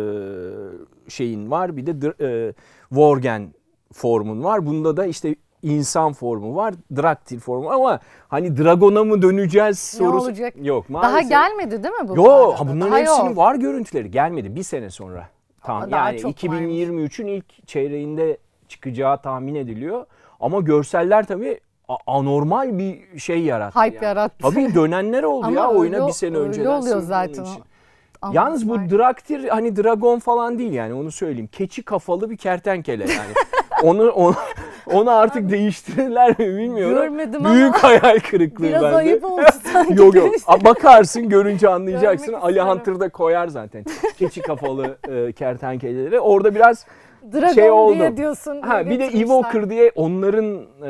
şeyin 1.09 1.51
var 1.51 1.77
bir 1.77 1.87
de 1.87 2.13
e, 2.21 2.53
Vorgen 2.93 3.55
formun 3.93 4.45
var. 4.45 4.67
Bunda 4.67 4.97
da 4.97 5.07
işte 5.07 5.35
insan 5.63 6.13
formu 6.13 6.57
var, 6.57 6.75
Draktir 6.97 7.39
formu 7.41 7.71
ama 7.71 8.01
hani 8.29 8.57
Dragon'a 8.59 9.05
mı 9.05 9.23
döneceğiz 9.23 9.95
Ne 9.95 10.07
sorusu 10.07 10.27
olacak? 10.27 10.55
yok 10.63 10.85
Daha 10.93 11.03
maalesef. 11.11 11.31
gelmedi 11.31 11.83
değil 11.83 11.95
mi 11.95 12.09
bu? 12.09 12.17
Yo 12.17 12.25
bu 12.25 12.31
arada? 12.33 12.61
ha 12.61 12.69
bunların 12.69 12.81
Daha 12.93 12.99
hepsinin 12.99 13.29
yok. 13.29 13.37
var 13.37 13.55
görüntüleri 13.55 14.11
gelmedi 14.11 14.55
bir 14.55 14.63
sene 14.63 14.91
sonra. 14.91 15.29
Daha 15.69 15.87
yani 16.11 16.19
çok 16.19 16.31
2023'ün 16.45 17.27
ilk 17.27 17.67
çeyreğinde 17.69 18.39
çıkacağı 18.69 19.23
tahmin 19.23 19.55
ediliyor. 19.55 20.07
Ama 20.41 20.61
görseller 20.61 21.27
tabii 21.27 21.61
anormal 22.07 22.79
bir 22.79 23.19
şey 23.19 23.41
yarattı. 23.41 23.81
Hype 23.81 23.95
yani. 23.97 24.05
yarattı. 24.05 24.37
Tabii 24.43 24.75
dönenler 24.75 25.23
oldu 25.23 25.47
Ama 25.47 25.61
ya 25.61 25.71
oyuna 25.71 25.97
öyle- 25.97 26.07
bir 26.07 26.13
sene 26.13 26.37
öyle 26.37 26.49
önceden. 26.49 26.71
oluyor 26.71 26.97
sırf 26.97 27.05
zaten 27.09 27.43
için. 27.45 27.63
Ama 28.23 28.35
Yalnız 28.35 28.69
bu 28.69 28.73
var. 28.73 28.91
Draktir 28.91 29.49
hani 29.49 29.77
dragon 29.77 30.19
falan 30.19 30.59
değil 30.59 30.73
yani 30.73 30.95
onu 30.95 31.11
söyleyeyim. 31.11 31.49
Keçi 31.53 31.83
kafalı 31.83 32.31
bir 32.31 32.37
kertenkele 32.37 33.03
yani. 33.13 33.33
onu, 33.83 34.11
onu 34.11 34.35
onu 34.93 35.11
artık 35.11 35.51
değiştirirler 35.51 36.31
mi 36.31 36.47
bilmiyorum. 36.57 36.95
Görmedim 36.97 37.45
Büyük 37.45 37.75
hayal 37.75 38.19
kırıklığı 38.31 38.65
Biraz 38.65 38.83
bende. 38.83 38.97
ayıp 38.97 39.25
oldu 39.25 39.43
sanki. 39.73 39.95
yok 40.03 40.15
yok. 40.15 40.35
Bakarsın 40.65 41.29
görünce 41.29 41.69
anlayacaksın. 41.69 42.27
Görmek 42.27 42.45
Ali 42.45 42.51
istiyorum. 42.53 42.79
Hunter 42.79 43.01
da 43.01 43.09
koyar 43.09 43.49
zaten. 43.49 43.85
Keçi 44.19 44.43
kafalı 44.43 44.97
e, 45.09 45.33
kertenkeleleri. 45.33 46.21
Orada 46.21 46.55
biraz 46.55 46.87
Dragon 47.33 47.53
şey 47.53 47.71
oldu. 47.71 47.95
diye 47.99 48.17
diyorsun. 48.17 48.61
ha 48.63 48.87
bir 48.91 48.99
de. 48.99 49.05
Evoker 49.07 49.71
diye 49.71 49.93
onların 49.95 50.55
e, 50.83 50.89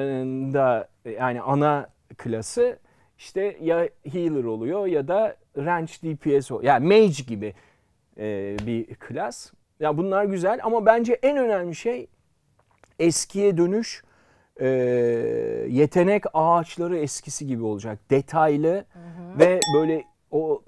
da 0.55 0.89
yani 1.19 1.41
ana 1.43 1.87
klası 2.19 2.79
işte 3.19 3.57
ya 3.61 3.89
healer 4.12 4.45
oluyor 4.45 4.87
ya 4.87 5.09
da 5.09 5.37
range 5.56 5.92
DPS 5.92 6.50
oluyor. 6.50 6.64
Yani 6.68 6.87
mage 6.87 7.23
gibi 7.26 7.54
e, 8.18 8.56
bir 8.66 8.94
klas. 8.94 9.52
Ya 9.80 9.97
bunlar 9.97 10.25
güzel 10.25 10.61
ama 10.62 10.87
bence 10.87 11.12
en 11.23 11.37
önemli 11.37 11.75
şey 11.75 12.06
eskiye 12.99 13.56
dönüş 13.56 14.02
e, 14.61 14.66
yetenek 15.68 16.25
ağaçları 16.35 16.99
eskisi 16.99 17.47
gibi 17.47 17.62
olacak. 17.64 17.99
Detaylı 18.11 18.85
ve 19.38 19.61
böyle 19.76 20.04
o 20.30 20.62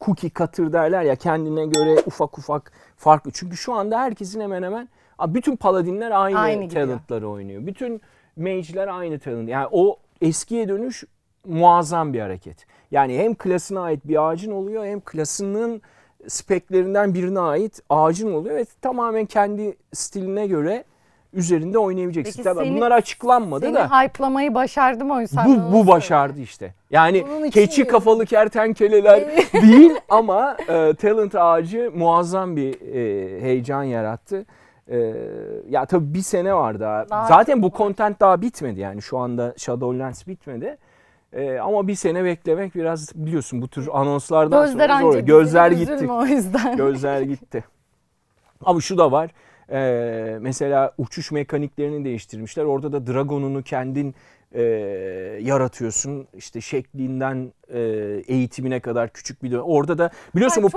cookie 0.00 0.30
cutter 0.30 0.72
derler 0.72 1.02
ya 1.02 1.16
kendine 1.16 1.66
göre 1.66 2.02
ufak 2.06 2.38
ufak 2.38 2.72
farklı. 2.96 3.30
Çünkü 3.34 3.56
şu 3.56 3.72
anda 3.74 4.00
herkesin 4.00 4.40
hemen 4.40 4.62
hemen 4.62 4.88
bütün 5.26 5.56
paladinler 5.56 6.10
aynı, 6.10 6.38
Aynı 6.38 6.64
gidiyor. 6.64 6.86
talentları 6.86 7.28
oynuyor. 7.28 7.66
Bütün 7.66 8.00
mage'ler 8.36 8.88
aynı 8.88 9.18
talent. 9.18 9.48
Yani 9.48 9.68
o 9.72 9.98
eskiye 10.20 10.68
dönüş 10.68 11.04
muazzam 11.46 12.12
bir 12.12 12.20
hareket. 12.20 12.66
Yani 12.90 13.18
hem 13.18 13.34
klasına 13.34 13.80
ait 13.82 14.00
bir 14.08 14.28
ağacın 14.28 14.52
oluyor 14.52 14.84
hem 14.84 15.00
klasının 15.00 15.82
speklerinden 16.28 17.14
birine 17.14 17.40
ait 17.40 17.80
ağacın 17.90 18.32
oluyor 18.32 18.56
ve 18.56 18.64
tamamen 18.82 19.26
kendi 19.26 19.76
stiline 19.92 20.46
göre 20.46 20.84
üzerinde 21.32 21.78
oynayabileceksin. 21.78 22.32
Peki 22.32 22.44
Tabii 22.44 22.64
seni- 22.64 22.76
bunlar 22.76 22.90
açıklanmadı 22.92 23.64
Seni 23.64 23.74
da 23.74 24.02
hype'lamayı 24.02 24.54
başardım 24.54 25.10
o 25.10 25.20
yüzden. 25.20 25.46
bu 25.46 25.72
bu 25.72 25.86
başardı 25.86 26.40
işte. 26.40 26.74
Yani 26.90 27.24
keçi 27.50 27.76
değil. 27.76 27.88
kafalı 27.88 28.26
kertenkeleler 28.26 29.20
değil 29.52 29.92
ama 30.08 30.56
e, 30.68 30.94
talent 30.94 31.34
ağacı 31.34 31.90
muazzam 31.94 32.56
bir 32.56 32.80
e, 32.80 33.40
heyecan 33.42 33.82
yarattı. 33.82 34.46
E, 34.88 35.14
ya 35.68 35.84
tabii 35.86 36.14
bir 36.14 36.22
sene 36.22 36.54
var 36.54 36.80
daha. 36.80 37.10
Daha 37.10 37.28
Zaten 37.28 37.62
bu 37.62 37.70
content 37.70 38.20
daha 38.20 38.42
bitmedi 38.42 38.80
yani 38.80 39.02
şu 39.02 39.18
anda 39.18 39.54
Shadowlands 39.56 40.26
bitmedi. 40.26 40.78
E, 41.32 41.58
ama 41.58 41.88
bir 41.88 41.94
sene 41.94 42.24
beklemek 42.24 42.74
biraz 42.74 43.12
biliyorsun 43.14 43.62
bu 43.62 43.68
tür 43.68 43.88
anonslardan 43.92 44.66
Gözler 44.66 44.88
sonra 44.88 45.12
zor. 45.12 45.18
Gözler 45.18 45.70
gitti. 45.70 46.10
o 46.10 46.24
yüzden. 46.24 46.76
Gözler 46.76 47.20
gitti. 47.20 47.64
Ama 48.64 48.80
şu 48.80 48.98
da 48.98 49.12
var. 49.12 49.30
Ee, 49.72 50.38
mesela 50.40 50.92
uçuş 50.98 51.32
mekaniklerini 51.32 52.04
değiştirmişler. 52.04 52.64
Orada 52.64 52.92
da 52.92 53.06
Dragon'unu 53.06 53.62
kendin 53.62 54.14
e, 54.54 54.62
yaratıyorsun. 55.40 56.26
İşte 56.34 56.60
şeklinden 56.60 57.52
e, 57.68 57.80
eğitimine 58.26 58.80
kadar 58.80 59.08
küçük 59.12 59.42
bir 59.42 59.50
dön- 59.50 59.62
Orada 59.64 59.98
da 59.98 60.10
biliyorsun 60.34 60.60
Ay, 60.60 60.64
bu 60.64 60.68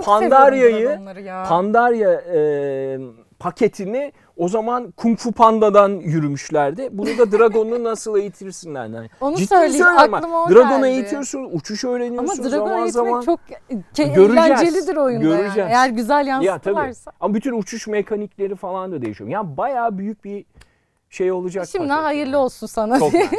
ya. 1.18 1.44
Pandarya 1.50 2.12
e, 2.12 2.40
paketini 3.40 4.12
o 4.38 4.48
zaman 4.48 4.92
Kung 4.98 5.18
Fu 5.18 5.32
Panda'dan 5.32 5.90
yürümüşlerdi. 5.90 6.90
Bunu 6.92 7.18
da 7.18 7.32
Dragon'u 7.32 7.84
nasıl 7.90 8.18
eğitirsinler. 8.18 8.86
Yani 8.88 9.10
Onu 9.22 9.36
ciddi 9.36 9.48
söyleyeyim, 9.48 9.86
aklıma 10.14 10.44
o 10.44 10.50
Dragon'u 10.50 10.88
eğitiyorsun, 10.88 11.50
uçuş 11.54 11.86
Ama 11.86 11.94
öğreniyorsun 11.94 12.44
Dragon 12.52 12.68
zaman 12.68 12.88
zaman. 12.88 13.22
çok 13.22 13.40
eğlencelidir 13.98 14.96
oyunda 14.96 15.24
göreceğiz. 15.24 15.58
yani. 15.58 15.72
Eğer 15.72 15.90
güzel 15.90 16.28
Ya 16.28 16.36
tabii. 16.36 16.46
yansıtırlarsa. 16.46 17.12
Ama 17.20 17.34
bütün 17.34 17.60
uçuş 17.60 17.88
mekanikleri 17.88 18.56
falan 18.56 18.92
da 18.92 19.02
değişiyor. 19.02 19.30
Yani 19.30 19.58
bayağı 19.58 19.98
büyük 19.98 20.24
bir 20.26 20.46
şey 21.14 21.32
olacak. 21.32 21.68
Paket 21.74 21.92
hayırlı 21.92 22.38
olsun 22.38 22.68
sana. 22.68 23.00
Çok 23.00 23.14
nice. 23.14 23.30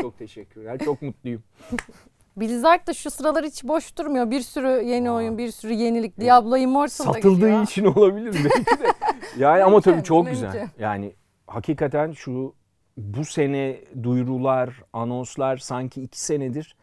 Çok 0.00 0.18
teşekkürler. 0.18 0.78
Çok 0.84 1.02
mutluyum. 1.02 1.42
Blizzard 2.36 2.86
da 2.86 2.94
şu 2.94 3.10
sıralar 3.10 3.44
hiç 3.44 3.64
boş 3.64 3.96
durmuyor. 3.98 4.30
Bir 4.30 4.40
sürü 4.40 4.68
yeni 4.84 5.10
oyun, 5.10 5.38
bir 5.38 5.50
sürü 5.50 5.72
yenilik. 5.72 6.20
Diablo 6.20 6.56
Immortal 6.56 7.04
Satıldığı 7.04 7.40
geliyor. 7.40 7.62
için 7.62 7.84
olabilir 7.84 8.34
belki 8.44 8.82
de. 8.82 8.86
Yani 9.38 9.64
ama 9.64 9.80
tabii 9.80 10.02
çok 10.02 10.24
mümkün. 10.24 10.46
güzel. 10.46 10.68
Yani 10.78 11.12
hakikaten 11.46 12.12
şu 12.12 12.54
bu 12.96 13.24
sene 13.24 13.80
duyurular, 14.02 14.82
anonslar 14.92 15.56
sanki 15.56 16.02
iki 16.02 16.20
senedir 16.20 16.76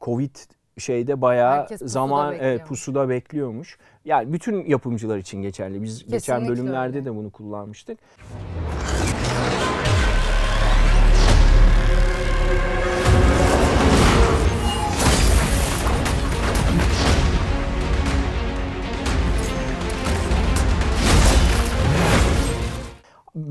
Covid 0.00 0.36
şeyde 0.78 1.20
bayağı 1.20 1.56
Herkes 1.60 1.78
pusuda 1.80 1.88
zaman 1.88 2.32
bekliyor. 2.32 2.52
e, 2.60 2.64
pusuda 2.64 3.08
bekliyormuş. 3.08 3.78
Yani 4.04 4.32
bütün 4.32 4.64
yapımcılar 4.66 5.18
için 5.18 5.42
geçerli. 5.42 5.82
Biz 5.82 6.02
geçen 6.04 6.18
Kesinlikle 6.40 6.48
bölümlerde 6.62 6.96
öyle. 6.96 7.04
de 7.06 7.16
bunu 7.16 7.30
kullanmıştık. 7.30 7.98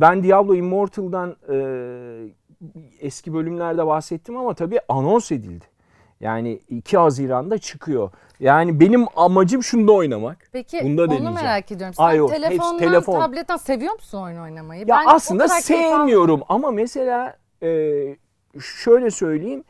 Ben 0.01 0.23
Diablo 0.23 0.55
Immortal'dan 0.55 1.35
e, 1.49 1.57
eski 2.99 3.33
bölümlerde 3.33 3.87
bahsettim 3.87 4.37
ama 4.37 4.53
tabii 4.53 4.79
anons 4.89 5.31
edildi. 5.31 5.65
Yani 6.19 6.59
2 6.69 6.97
Haziran'da 6.97 7.57
çıkıyor. 7.57 8.11
Yani 8.39 8.79
benim 8.79 9.05
amacım 9.15 9.63
şunda 9.63 9.91
oynamak. 9.91 10.37
Peki 10.51 10.81
Bunu 10.83 10.97
da 10.97 11.01
onu 11.01 11.09
deneyeceğim. 11.09 11.35
merak 11.35 11.71
ediyorum. 11.71 11.93
Sen 11.93 12.03
Ay 12.03 12.27
telefondan, 12.27 12.77
telefon. 12.79 13.19
tabletten 13.19 13.57
seviyor 13.57 13.93
musun 13.93 14.21
oyun 14.23 14.37
oynamayı? 14.37 14.81
Ya 14.81 14.87
Ben 14.87 15.03
aslında 15.07 15.47
keyif 15.47 15.63
sevmiyorum 15.63 16.41
ama 16.49 16.71
mesela 16.71 17.37
e, 17.63 17.69
şöyle 18.83 19.11
söyleyeyim. 19.11 19.63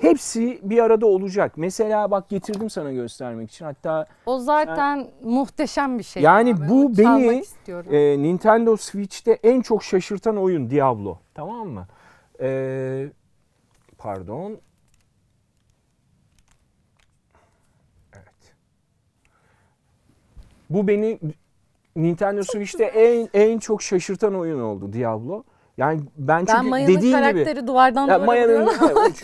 Hepsi 0.00 0.60
bir 0.62 0.78
arada 0.84 1.06
olacak. 1.06 1.52
Mesela 1.56 2.10
bak 2.10 2.28
getirdim 2.28 2.70
sana 2.70 2.92
göstermek 2.92 3.50
için. 3.50 3.64
Hatta 3.64 4.06
O 4.26 4.38
zaten 4.38 5.08
muhteşem 5.22 5.98
bir 5.98 6.02
şey. 6.04 6.22
Yani 6.22 6.50
ya. 6.50 6.60
Ben 6.60 6.68
bu 6.68 6.86
onu 6.86 6.96
çalmak 6.96 7.20
beni, 7.20 7.38
istiyorum. 7.40 7.94
e, 7.94 8.18
Nintendo 8.22 8.76
Switch'te 8.76 9.32
en 9.32 9.60
çok 9.60 9.82
şaşırtan 9.82 10.36
oyun 10.36 10.70
Diablo. 10.70 11.18
Tamam 11.34 11.68
mı? 11.68 11.86
E, 12.40 13.08
pardon. 13.98 14.58
Evet. 18.12 18.54
Bu 20.70 20.88
beni 20.88 21.18
Nintendo 21.96 22.42
Switch'te 22.42 22.84
en 22.84 23.28
en 23.34 23.58
çok 23.58 23.82
şaşırtan 23.82 24.34
oyun 24.34 24.60
oldu 24.60 24.92
Diablo. 24.92 25.44
Yani 25.78 26.00
ben 26.16 26.46
ben 26.46 26.54
çünkü 26.54 26.68
Maya'nın 26.68 26.96
dediğin 26.96 27.12
karakteri 27.12 27.54
gibi 27.54 27.66
duvardan 27.66 28.06
ya 28.08 28.14
duvara 28.14 28.26
Maya'nın 28.26 28.66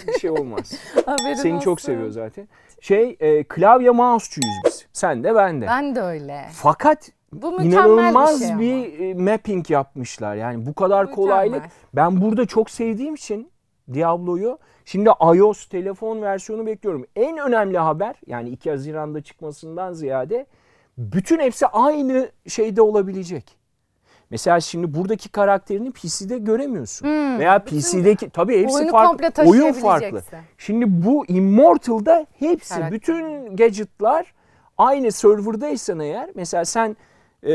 bir 0.07 0.19
şey 0.19 0.31
olmaz. 0.31 0.73
Haberin 1.07 1.35
Seni 1.35 1.61
çok 1.61 1.73
olsun. 1.73 1.87
seviyor 1.87 2.11
zaten. 2.11 2.49
Şey 2.81 3.17
e, 3.21 3.45
klavye 3.45 3.91
mouse'cuyuz 3.91 4.55
biz. 4.67 4.87
Sen 4.93 5.25
de 5.25 5.35
ben 5.35 5.63
de. 5.63 5.67
Ben 5.67 5.97
de 5.97 6.01
öyle. 6.01 6.47
Fakat 6.53 7.11
Bu 7.33 7.63
inanılmaz 7.63 8.41
bir 8.41 8.47
şey 8.47 8.59
bir, 8.59 8.99
ama. 8.99 9.05
e, 9.05 9.15
mapping 9.15 9.71
yapmışlar. 9.71 10.35
Yani 10.35 10.67
bu 10.67 10.75
kadar 10.75 11.05
Mükemmel. 11.05 11.15
kolaylık. 11.15 11.63
Ben 11.95 12.21
burada 12.21 12.47
çok 12.47 12.71
sevdiğim 12.71 13.15
için 13.15 13.51
Diablo'yu 13.95 14.59
şimdi 14.85 15.11
iOS 15.35 15.67
telefon 15.67 16.23
versiyonu 16.23 16.67
bekliyorum. 16.67 17.07
En 17.17 17.39
önemli 17.39 17.79
haber 17.79 18.15
yani 18.27 18.49
2 18.51 18.71
Haziran'da 18.71 19.21
çıkmasından 19.21 19.93
ziyade 19.93 20.47
bütün 20.99 21.39
hepsi 21.39 21.67
aynı 21.67 22.31
şeyde 22.49 22.83
olabilecek. 22.83 23.64
Mesela 24.35 24.61
şimdi 24.61 24.95
buradaki 24.95 25.29
karakterini 25.29 25.91
PC'de 25.91 26.39
göremiyorsun. 26.39 27.07
Hmm, 27.07 27.39
Veya 27.39 27.59
PC'deki 27.59 28.31
tabii 28.31 28.63
hepsi 28.63 28.89
farklı. 28.89 29.43
Oyun 29.47 29.73
farklı. 29.73 30.23
Şimdi 30.59 30.85
bu 30.89 31.27
Immortal'da 31.27 32.27
hepsi 32.39 32.75
Karakter. 32.75 32.93
bütün 32.93 33.57
gadgetlar 33.57 34.35
aynı 34.79 35.13
serverdaysan 35.13 36.01
eğer 36.01 36.31
mesela 36.35 36.65
sen 36.65 36.97
e, 37.43 37.55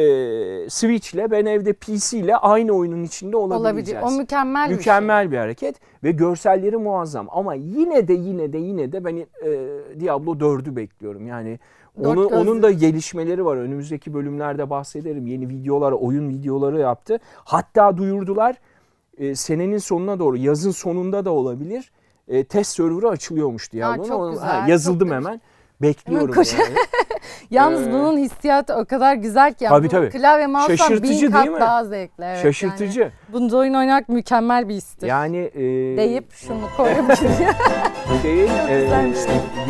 Switch'le 0.69 1.31
ben 1.31 1.45
evde 1.45 1.73
PC'le 1.73 2.33
aynı 2.41 2.71
oyunun 2.71 3.03
içinde 3.03 3.37
Olabilir. 3.37 3.59
olabileceğiz. 3.59 4.03
O 4.03 4.11
mükemmel, 4.11 4.63
bir 4.63 4.69
şey. 4.69 4.77
Mükemmel 4.77 5.31
bir 5.31 5.37
hareket 5.37 5.75
ve 6.03 6.11
görselleri 6.11 6.77
muazzam 6.77 7.27
ama 7.31 7.53
yine 7.53 8.07
de 8.07 8.13
yine 8.13 8.53
de 8.53 8.57
yine 8.57 8.91
de 8.91 9.05
ben 9.05 9.17
e, 9.17 9.25
Diablo 9.99 10.31
4'ü 10.31 10.75
bekliyorum. 10.75 11.27
Yani 11.27 11.59
Dört 12.03 12.31
onun 12.31 12.63
da 12.63 12.71
gelişmeleri 12.71 13.45
var. 13.45 13.57
Önümüzdeki 13.57 14.13
bölümlerde 14.13 14.69
bahsederim. 14.69 15.27
Yeni 15.27 15.49
videolar, 15.49 15.91
oyun 15.91 16.29
videoları 16.29 16.79
yaptı. 16.79 17.19
Hatta 17.35 17.97
duyurdular. 17.97 18.55
e, 19.17 19.35
senenin 19.35 19.77
sonuna 19.77 20.19
doğru, 20.19 20.37
yazın 20.37 20.71
sonunda 20.71 21.25
da 21.25 21.31
olabilir. 21.31 21.91
e, 22.27 22.43
test 22.43 22.75
server'ı 22.75 23.09
açılıyormuş 23.09 23.71
çok 24.07 24.19
Onu- 24.19 24.31
güzel, 24.31 24.67
yazıldım 24.67 25.07
çok 25.07 25.15
hemen. 25.15 25.41
Bekliyorum 25.81 26.31
koş- 26.35 26.53
yani. 26.53 26.75
Yalnız 27.49 27.87
Ee, 27.87 27.91
bunun 27.91 28.17
hissiyatı 28.17 28.73
o 28.75 28.85
kadar 28.85 29.15
güzel 29.15 29.53
ki. 29.53 29.63
Yani 29.63 29.71
Tabii, 29.77 29.89
tabii. 29.89 30.09
Klavye 30.09 30.47
mouse'dan 30.47 30.75
Şaşırtıcı 30.75 31.27
bin 31.27 31.31
kat 31.31 31.45
değil 31.45 31.55
mi? 31.55 31.61
daha 31.61 31.85
zevkli. 31.85 32.23
Evet, 32.23 32.41
Şaşırtıcı. 32.41 32.99
Yani, 32.99 33.11
bunda 33.33 33.57
oyun 33.57 33.73
oynamak 33.73 34.09
mükemmel 34.09 34.69
bir 34.69 34.73
histir. 34.73 35.07
Yani 35.07 35.37
e, 35.37 35.61
Deyip 35.97 36.31
şunu 36.33 36.59
koyup 36.77 36.97
gidiyor. 37.15 37.53
şeyin, 38.21 38.47
e. 38.69 38.87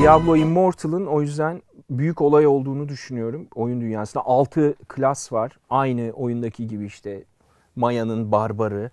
Diablo 0.01 0.35
Immortal'ın 0.35 1.05
o 1.05 1.21
yüzden 1.21 1.61
büyük 1.89 2.21
olay 2.21 2.47
olduğunu 2.47 2.89
düşünüyorum 2.89 3.47
oyun 3.55 3.81
dünyasında. 3.81 4.23
6 4.25 4.75
klas 4.87 5.31
var. 5.31 5.59
Aynı 5.69 6.11
oyundaki 6.11 6.67
gibi 6.67 6.85
işte 6.85 7.23
Maya'nın 7.75 8.31
barbarı, 8.31 8.91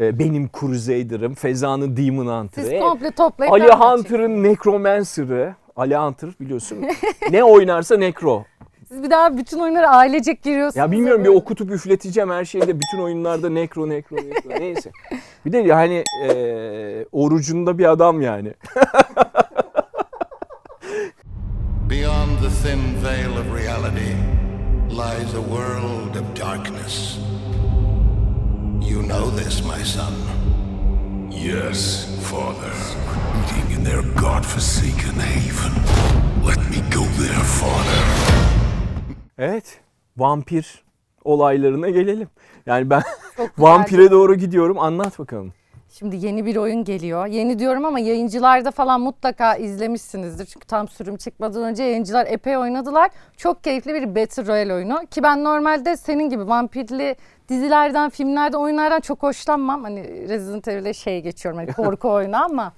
e, 0.00 0.18
benim 0.18 0.50
Crusader'ım, 0.60 1.34
Feza'nın 1.34 1.96
Demon 1.96 2.26
Hunter'ı. 2.26 2.66
Siz 2.66 2.80
komple 2.80 3.10
toplayıp 3.10 3.52
Ali 3.52 3.72
Hunter'ın 3.72 4.42
Necromancer'ı. 4.42 5.54
Ali 5.76 5.96
Hunter 5.96 6.30
biliyorsun. 6.40 6.78
ne 7.30 7.44
oynarsa 7.44 7.96
Necro. 7.96 8.44
Siz 8.88 9.02
bir 9.02 9.10
daha 9.10 9.36
bütün 9.36 9.58
oyunlara 9.58 9.88
ailecek 9.88 10.42
giriyorsunuz. 10.42 10.76
Ya 10.76 10.90
bilmiyorum 10.90 11.24
bir 11.24 11.28
okutup 11.28 11.70
üfleteceğim 11.70 12.30
her 12.30 12.44
şeyde 12.44 12.80
bütün 12.80 12.98
oyunlarda 12.98 13.50
Necro 13.50 13.88
Necro 13.88 14.16
Necro 14.16 14.50
neyse. 14.60 14.90
Bir 15.46 15.52
de 15.52 15.58
yani 15.58 16.04
e, 16.24 17.06
orucunda 17.12 17.78
bir 17.78 17.90
adam 17.90 18.20
yani. 18.22 18.54
Beyond 21.96 22.38
the 22.40 22.50
thin 22.50 22.94
veil 23.04 23.38
of 23.38 23.46
reality 23.50 24.14
lies 24.90 25.34
a 25.34 25.40
world 25.40 26.16
of 26.16 26.24
darkness. 26.34 27.16
You 28.82 29.02
know 29.02 29.30
this, 29.30 29.64
my 29.64 29.82
son. 29.82 30.12
Yes, 31.30 32.04
Father. 32.30 32.74
Meeting 33.34 33.76
in 33.76 33.84
their 33.84 34.02
god-forsaken 34.20 35.16
haven. 35.30 35.72
Let 36.44 36.60
me 36.70 36.80
go 36.90 37.04
there, 37.22 37.44
Father. 37.60 38.02
Evet. 39.38 39.80
Vampir 40.16 40.84
olaylarına 41.24 41.90
gelelim. 41.90 42.28
Yani 42.66 42.90
ben 42.90 43.02
vampire 43.58 44.10
doğru 44.10 44.34
gidiyorum. 44.34 44.78
Anlat 44.78 45.18
bakalım. 45.18 45.52
Şimdi 45.98 46.26
yeni 46.26 46.46
bir 46.46 46.56
oyun 46.56 46.84
geliyor. 46.84 47.26
Yeni 47.26 47.58
diyorum 47.58 47.84
ama 47.84 47.98
yayıncılarda 47.98 48.70
falan 48.70 49.00
mutlaka 49.00 49.56
izlemişsinizdir. 49.56 50.46
Çünkü 50.46 50.66
tam 50.66 50.88
sürüm 50.88 51.16
çıkmadan 51.16 51.62
önce 51.62 51.82
yayıncılar 51.82 52.26
epey 52.30 52.56
oynadılar. 52.56 53.10
Çok 53.36 53.64
keyifli 53.64 53.94
bir 53.94 54.14
Battle 54.14 54.46
Royale 54.46 54.74
oyunu. 54.74 55.06
Ki 55.10 55.22
ben 55.22 55.44
normalde 55.44 55.96
senin 55.96 56.30
gibi 56.30 56.48
vampirli 56.48 57.16
dizilerden, 57.48 58.10
filmlerden, 58.10 58.58
oyunlardan 58.58 59.00
çok 59.00 59.22
hoşlanmam. 59.22 59.84
Hani 59.84 60.28
Resident 60.28 60.68
Evil'e 60.68 60.94
şey 60.94 61.20
geçiyorum 61.20 61.58
hani 61.58 61.72
korku 61.72 62.08
oyunu 62.12 62.44
ama 62.44 62.72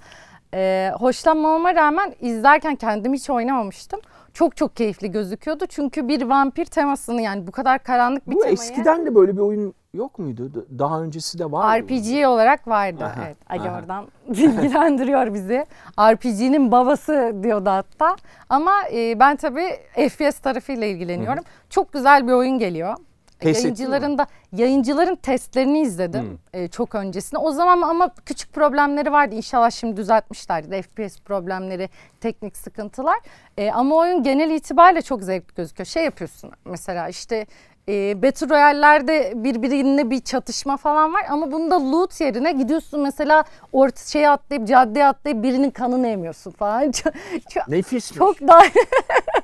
e, 0.53 0.91
hoşlanmamama 0.99 1.75
rağmen 1.75 2.13
izlerken 2.21 2.75
kendim 2.75 3.13
hiç 3.13 3.29
oynamamıştım. 3.29 3.99
Çok 4.33 4.57
çok 4.57 4.75
keyifli 4.75 5.11
gözüküyordu. 5.11 5.65
Çünkü 5.65 6.07
bir 6.07 6.21
vampir 6.21 6.65
temasını 6.65 7.21
yani 7.21 7.47
bu 7.47 7.51
kadar 7.51 7.83
karanlık 7.83 8.29
bir 8.29 8.35
Bu 8.35 8.39
temayı... 8.39 8.53
eskiden 8.53 9.05
de 9.05 9.15
böyle 9.15 9.35
bir 9.35 9.41
oyun 9.41 9.73
yok 9.93 10.19
muydu? 10.19 10.65
Daha 10.79 11.01
öncesi 11.01 11.39
de 11.39 11.51
var 11.51 11.81
RPG 11.81 12.27
olarak 12.27 12.67
vardı. 12.67 13.03
Aha, 13.05 13.23
evet. 13.25 13.37
Ali 13.49 13.69
aha. 13.69 13.79
oradan 13.79 14.07
bilgilendiriyor 14.27 15.33
bizi. 15.33 15.65
RPG'nin 15.99 16.71
babası 16.71 17.35
diyordu 17.43 17.69
hatta. 17.69 18.15
Ama 18.49 18.73
e, 18.93 19.19
ben 19.19 19.35
tabii 19.35 19.69
FPS 20.09 20.39
tarafıyla 20.39 20.87
ilgileniyorum. 20.87 21.43
Çok 21.69 21.93
güzel 21.93 22.27
bir 22.27 22.33
oyun 22.33 22.59
geliyor. 22.59 22.95
Test 23.39 23.63
Yayıncıların 23.63 24.17
da 24.17 24.27
yayıncıların 24.51 25.15
testlerini 25.15 25.81
izledim 25.81 26.39
e, 26.53 26.67
çok 26.67 26.95
öncesinde. 26.95 27.39
O 27.39 27.51
zaman 27.51 27.81
ama 27.81 28.09
küçük 28.25 28.53
problemleri 28.53 29.11
vardı. 29.11 29.35
İnşallah 29.35 29.71
şimdi 29.71 29.97
düzeltmişlerdi. 29.97 30.81
FPS 30.81 31.19
problemleri, 31.19 31.89
teknik 32.21 32.57
sıkıntılar. 32.57 33.19
E, 33.57 33.71
ama 33.71 33.95
oyun 33.95 34.23
genel 34.23 34.51
itibariyle 34.51 35.01
çok 35.01 35.23
zevkli 35.23 35.55
gözüküyor. 35.55 35.85
Şey 35.85 36.03
yapıyorsun 36.03 36.51
mesela 36.65 37.09
işte 37.09 37.45
e, 37.89 38.21
Battle 38.23 38.49
Royale'lerde 38.49 39.33
birbirine 39.35 40.09
bir 40.09 40.19
çatışma 40.21 40.77
falan 40.77 41.13
var 41.13 41.21
ama 41.29 41.51
bunda 41.51 41.91
loot 41.91 42.21
yerine 42.21 42.51
gidiyorsun 42.51 42.99
mesela 43.01 43.43
orta 43.73 44.01
şeye 44.05 44.29
atlayıp 44.29 44.67
caddeye 44.67 45.07
atlayıp 45.07 45.43
birinin 45.43 45.71
kanını 45.71 46.07
emiyorsun 46.07 46.51
falan. 46.51 46.91
Çok, 46.91 47.13
çok, 47.49 47.67
Nefis. 47.67 48.13
çok 48.13 48.41
daha 48.41 48.61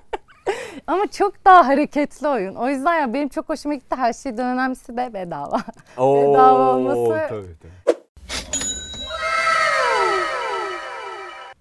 ama 0.87 1.07
çok 1.07 1.45
daha 1.45 1.67
hareketli 1.67 2.27
oyun. 2.27 2.55
O 2.55 2.69
yüzden 2.69 2.93
ya 2.99 3.13
benim 3.13 3.29
çok 3.29 3.49
hoşuma 3.49 3.75
gitti. 3.75 3.95
Her 3.95 4.13
şeyden 4.13 4.45
önemlisi 4.47 4.97
de 4.97 5.13
bedava. 5.13 5.57
bedava 5.97 6.75
olması- 6.75 7.27
Tabii, 7.29 7.55
tabii. 7.61 7.95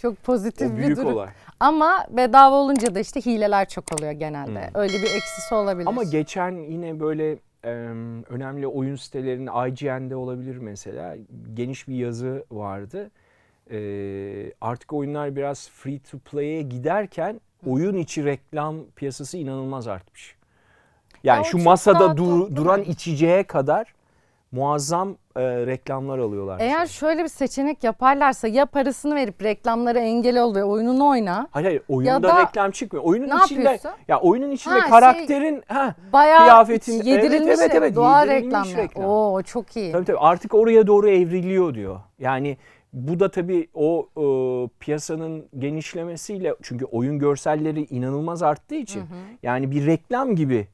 Çok 0.03 0.23
pozitif 0.25 0.71
O 0.71 0.73
bir 0.73 0.77
büyük 0.83 0.97
durum. 0.97 1.13
olay. 1.13 1.29
Ama 1.61 2.07
bedava 2.11 2.55
olunca 2.57 2.95
da 2.95 3.01
işte 3.01 3.21
hileler 3.21 3.69
çok 3.69 3.85
oluyor 3.93 4.13
genelde. 4.13 4.71
Öyle 4.75 4.93
bir 4.93 5.03
eksisi 5.17 5.55
olabilir. 5.55 5.87
Ama 5.87 6.03
geçen 6.03 6.53
yine 6.53 7.01
böyle 7.01 7.33
e, 7.65 7.71
önemli 8.29 8.67
oyun 8.67 8.97
sitelerinin 8.97 9.51
IGN'de 9.69 10.17
olabilir 10.17 10.57
mesela 10.57 11.17
geniş 11.55 11.89
bir 11.89 11.95
yazı 11.95 12.45
vardı. 12.51 13.11
E, 13.71 13.79
artık 14.61 14.93
oyunlar 14.93 15.37
biraz 15.37 15.69
free 15.71 15.99
to 15.99 16.19
play'e 16.19 16.63
giderken 16.63 17.41
oyun 17.67 17.97
içi 17.97 18.25
reklam 18.25 18.77
piyasası 18.97 19.39
inanılmaz 19.39 19.89
artmış. 19.89 20.37
Yani 21.25 21.39
Ya 21.39 21.45
şu 21.45 21.59
masada 21.59 22.17
dur- 22.17 22.57
duran 22.57 22.83
içeceğe 22.83 23.43
kadar 23.45 23.94
muazzam 24.55 25.17
e, 25.37 25.41
reklamlar 25.67 26.19
alıyorlar. 26.19 26.61
Eğer 26.61 26.69
mesela. 26.81 26.87
şöyle 26.87 27.23
bir 27.25 27.29
seçenek 27.29 27.85
yaparlarsa 27.85 28.49
ya 28.49 28.67
parasını 28.67 29.15
verip 29.15 29.43
reklamlara 29.43 29.99
engel 29.99 30.43
ol 30.43 30.55
ve 30.55 30.65
oyununu 30.65 31.09
oyna. 31.09 31.49
Hayır 31.51 31.67
hayır 31.67 31.83
oyunda 31.89 32.11
Ya 32.11 32.23
da- 32.23 32.43
reklam 32.43 32.71
çıkmıyor. 32.71 33.05
Oyunun 33.05 33.29
Ne 33.29 33.35
içinde 33.45 33.61
yapıyorsun? 33.71 33.91
ya 34.09 34.21
oyunun 34.21 34.51
içinde 34.51 34.75
Ha, 34.75 34.81
şey, 34.81 34.91
karakterin 34.91 35.63
ha 35.69 35.95
Bayağı 36.13 36.41
Kıyafetin- 36.41 37.05
yedirilmiş, 37.05 37.49
evet, 37.49 37.59
evet, 37.61 37.75
evet, 37.75 37.97
doğal 37.97 38.29
yedirilmiş 38.29 38.55
reklamlar. 38.69 38.83
reklam. 38.85 39.05
Oo 39.05 39.43
çok 39.43 39.77
iyi. 39.77 39.93
Tabii 39.93 40.05
tabii 40.05 40.19
artık 40.19 40.55
oraya 40.55 40.87
doğru 40.87 41.09
evriliyor 41.11 41.75
diyor. 41.75 42.01
Yani 42.19 42.57
bu 42.93 43.21
da 43.21 43.31
tabii 43.31 43.69
o 43.75 44.09
e, 44.17 44.25
piyasanın 44.81 45.47
genişlemesiyle 45.59 46.55
çünkü 46.63 46.85
oyun 46.85 47.19
görselleri 47.19 47.85
inanılmaz 47.85 48.43
arttığı 48.43 48.75
için 48.75 49.03
yani 49.43 49.71
bir 49.71 49.87
reklam 49.87 50.37
gibi 50.37 50.69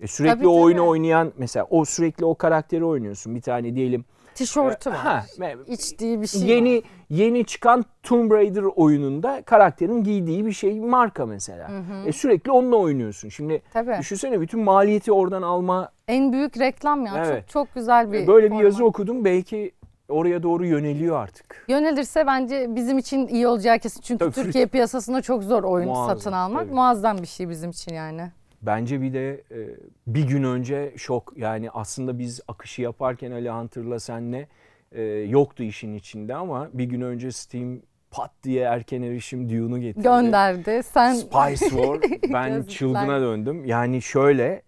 e, 0.00 0.06
sürekli 0.06 0.34
Tabii, 0.34 0.48
o 0.48 0.62
oyunu 0.62 0.78
tabii. 0.78 0.88
oynayan 0.88 1.32
mesela 1.38 1.66
o 1.70 1.84
sürekli 1.84 2.24
o 2.24 2.34
karakteri 2.34 2.84
oynuyorsun. 2.84 3.34
Bir 3.34 3.40
tane 3.40 3.74
diyelim 3.74 4.04
Tişörtü 4.34 4.90
var. 4.90 4.96
ha, 4.96 5.24
İçtiği 5.66 6.22
bir 6.22 6.26
şey 6.26 6.42
yeni 6.42 6.76
var. 6.76 6.82
yeni 7.10 7.44
çıkan 7.44 7.84
Tomb 8.02 8.30
Raider 8.30 8.62
oyununda 8.62 9.42
karakterin 9.42 10.04
giydiği 10.04 10.46
bir 10.46 10.52
şey 10.52 10.80
marka 10.80 11.26
mesela. 11.26 11.70
E, 12.06 12.12
sürekli 12.12 12.50
onunla 12.50 12.76
oynuyorsun. 12.76 13.28
Şimdi 13.28 13.62
Tabii. 13.72 13.96
düşünsene 14.00 14.40
bütün 14.40 14.60
maliyeti 14.60 15.12
oradan 15.12 15.42
alma 15.42 15.88
En 16.08 16.32
büyük 16.32 16.58
reklam 16.58 17.06
ya. 17.06 17.12
Evet. 17.16 17.48
Çok 17.48 17.66
çok 17.66 17.74
güzel 17.74 18.12
bir 18.12 18.26
böyle 18.26 18.50
bir 18.50 18.56
yazı 18.56 18.84
okudum 18.84 19.24
belki 19.24 19.72
oraya 20.08 20.42
doğru 20.42 20.66
yöneliyor 20.66 21.16
artık. 21.16 21.64
Yönelirse 21.68 22.26
bence 22.26 22.66
bizim 22.74 22.98
için 22.98 23.26
iyi 23.28 23.46
olacağı 23.46 23.78
kesin. 23.78 24.00
Çünkü 24.00 24.18
Tabii, 24.24 24.34
Türkiye 24.34 24.66
piyasasında 24.66 25.22
çok 25.22 25.42
zor 25.42 25.64
oyun 25.64 25.88
Muazzam, 25.88 26.16
satın 26.18 26.32
almak. 26.32 26.62
tabii. 26.64 26.74
Muazzam 26.74 27.18
bir 27.18 27.26
şey 27.26 27.48
bizim 27.48 27.70
için 27.70 27.94
yani. 27.94 28.30
Bence 28.66 29.00
bir 29.00 29.12
de 29.12 29.34
e, 29.50 29.68
bir 30.06 30.28
gün 30.28 30.42
önce 30.42 30.92
şok 30.96 31.32
yani 31.36 31.70
aslında 31.70 32.18
biz 32.18 32.40
akışı 32.48 32.82
yaparken 32.82 33.30
Ali 33.30 33.50
Hunter'la 33.50 34.00
senle 34.00 34.48
e, 34.92 35.02
yoktu 35.02 35.62
işin 35.62 35.94
içinde 35.94 36.34
ama 36.34 36.68
bir 36.72 36.84
gün 36.84 37.00
önce 37.00 37.32
Steam 37.32 37.80
pat 38.10 38.30
diye 38.42 38.64
erken 38.64 39.02
erişim 39.02 39.48
Dune'u 39.48 39.78
getirdi. 39.78 40.02
Gönderdi. 40.02 40.82
Sen 40.82 41.14
Spice 41.14 41.68
War 41.68 42.00
ben 42.32 42.62
çılgına 42.62 43.20
döndüm. 43.20 43.64
Yani 43.64 44.02
şöyle 44.02 44.62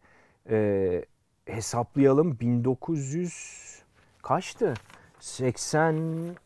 e, 0.51 1.05
hesaplayalım 1.47 2.41
1900 2.41 3.83
kaçtı? 4.23 4.75
84 5.21 6.37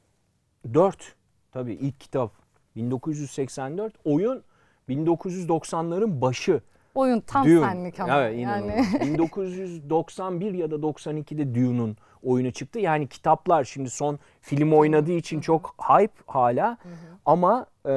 tabii 1.53 1.73
ilk 1.73 2.01
kitap 2.01 2.33
1984 2.77 3.95
oyun 4.05 4.43
1990'ların 4.89 6.21
başı. 6.21 6.61
Oyun 6.95 7.21
tam 7.21 7.47
Dune. 7.47 7.61
senlik 7.61 8.01
ama. 8.01 8.21
Evet, 8.21 8.39
yani 8.39 8.63
inanılmaz. 8.67 9.01
1991 9.01 10.55
ya 10.55 10.71
da 10.71 10.75
92'de 10.75 11.55
Dune'un 11.55 11.97
oyunu 12.23 12.53
çıktı. 12.53 12.79
Yani 12.79 13.09
kitaplar 13.09 13.65
şimdi 13.65 13.91
son 13.91 14.19
film 14.41 14.73
oynadığı 14.73 15.13
için 15.13 15.41
çok 15.41 15.75
hype 15.89 16.23
hala. 16.27 16.79
Ama 17.27 17.67
e, 17.87 17.91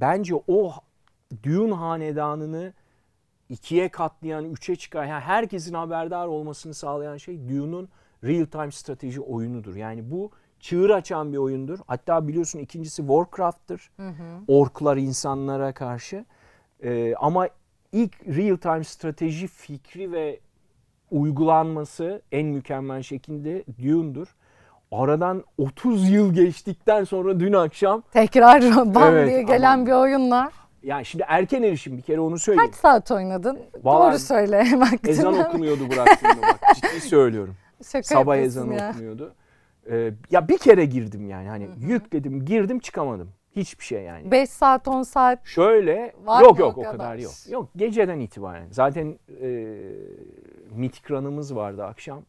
bence 0.00 0.34
o 0.48 0.72
Dune 1.42 1.74
hanedanını 1.74 2.72
ikiye 3.48 3.88
katlayan, 3.88 4.44
üçe 4.44 4.76
çıkan, 4.76 5.04
yani 5.04 5.20
herkesin 5.20 5.74
haberdar 5.74 6.26
olmasını 6.26 6.74
sağlayan 6.74 7.16
şey 7.16 7.48
Dune'un 7.48 7.88
real 8.24 8.44
time 8.44 8.70
strateji 8.70 9.20
oyunudur. 9.20 9.76
Yani 9.76 10.10
bu 10.10 10.30
çığır 10.60 10.90
açan 10.90 11.32
bir 11.32 11.38
oyundur. 11.38 11.78
Hatta 11.86 12.28
biliyorsun 12.28 12.58
ikincisi 12.58 12.96
Warcraft'tır. 12.96 13.90
Orklar 14.48 14.96
insanlara 14.96 15.72
karşı. 15.72 16.24
Ee, 16.82 17.14
ama 17.14 17.48
ilk 17.92 18.12
real 18.26 18.56
time 18.56 18.84
strateji 18.84 19.46
fikri 19.46 20.12
ve 20.12 20.40
uygulanması 21.10 22.22
en 22.32 22.46
mükemmel 22.46 23.02
şekilde 23.02 23.64
Dune'dur. 23.82 24.28
Aradan 24.92 25.44
30 25.58 26.10
yıl 26.10 26.34
geçtikten 26.34 27.04
sonra 27.04 27.40
dün 27.40 27.52
akşam 27.52 28.02
Tekrar 28.12 28.62
bam 28.94 29.14
Evet, 29.14 29.28
diye 29.28 29.42
gelen 29.42 29.74
ama- 29.74 29.86
bir 29.86 29.92
oyunla. 29.92 30.50
yani 30.82 31.04
şimdi 31.04 31.24
erken 31.28 31.62
erişim 31.62 31.96
bir 31.96 32.02
kere 32.02 32.20
onu 32.20 32.38
söyleyeyim. 32.38 32.70
Kaç 32.70 32.80
saat 32.80 33.10
oynadın? 33.10 33.58
Vallahi 33.82 34.10
Doğru 34.10 34.18
söyle. 34.18 34.66
Baktın 34.80 35.10
Ezan 35.10 35.38
okunuyordu 35.38 35.90
bıraktığımda 35.90 36.42
bak 36.42 36.60
ciddi 36.74 37.00
söylüyorum. 37.00 37.54
Şaka 37.92 38.02
Sabah 38.02 38.36
ezanı 38.36 38.74
ya. 38.74 38.90
okunuyordu. 38.90 39.34
Ee, 39.90 40.12
ya 40.30 40.48
bir 40.48 40.58
kere 40.58 40.84
girdim 40.84 41.28
yani 41.28 41.48
hani 41.48 41.68
yükledim 41.80 42.44
girdim 42.44 42.78
çıkamadım. 42.78 43.30
Hiçbir 43.56 43.84
şey 43.84 44.02
yani. 44.02 44.30
5 44.30 44.50
saat 44.50 44.88
10 44.88 45.02
saat. 45.02 45.46
Şöyle 45.46 46.12
Var 46.24 46.42
yok 46.42 46.58
yok 46.58 46.78
o 46.78 46.82
kadar? 46.82 46.92
kadar 46.96 47.16
yok. 47.16 47.32
Yok 47.50 47.68
geceden 47.76 48.20
itibaren. 48.20 48.66
Zaten 48.70 49.18
e, 49.42 49.48
mitik 50.74 51.10
run'ımız 51.10 51.56
vardı 51.56 51.84
akşam. 51.84 52.22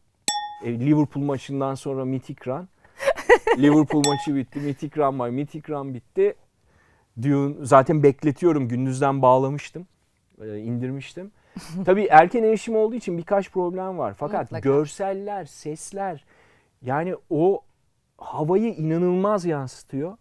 E, 0.64 0.80
Liverpool 0.80 1.24
maçından 1.24 1.74
sonra 1.74 2.04
mitik 2.04 2.48
run. 2.48 2.68
Liverpool 3.58 4.02
maçı 4.06 4.34
bitti. 4.34 4.60
Mitik 4.60 4.98
run 4.98 5.18
var. 5.18 5.28
Mitik 5.28 5.70
run 5.70 5.94
bitti. 5.94 6.34
Dune 7.22 7.54
zaten 7.62 8.02
bekletiyorum. 8.02 8.68
Gündüzden 8.68 9.22
bağlamıştım. 9.22 9.86
E, 10.42 10.58
indirmiştim. 10.58 11.32
Tabii 11.84 12.04
erken 12.10 12.42
erişim 12.42 12.76
olduğu 12.76 12.94
için 12.94 13.18
birkaç 13.18 13.50
problem 13.50 13.98
var. 13.98 14.14
Fakat 14.14 14.42
Mutlaka. 14.42 14.68
görseller, 14.68 15.44
sesler 15.44 16.24
yani 16.82 17.14
o 17.30 17.60
havayı 18.18 18.74
inanılmaz 18.74 19.44
yansıtıyor. 19.44 20.16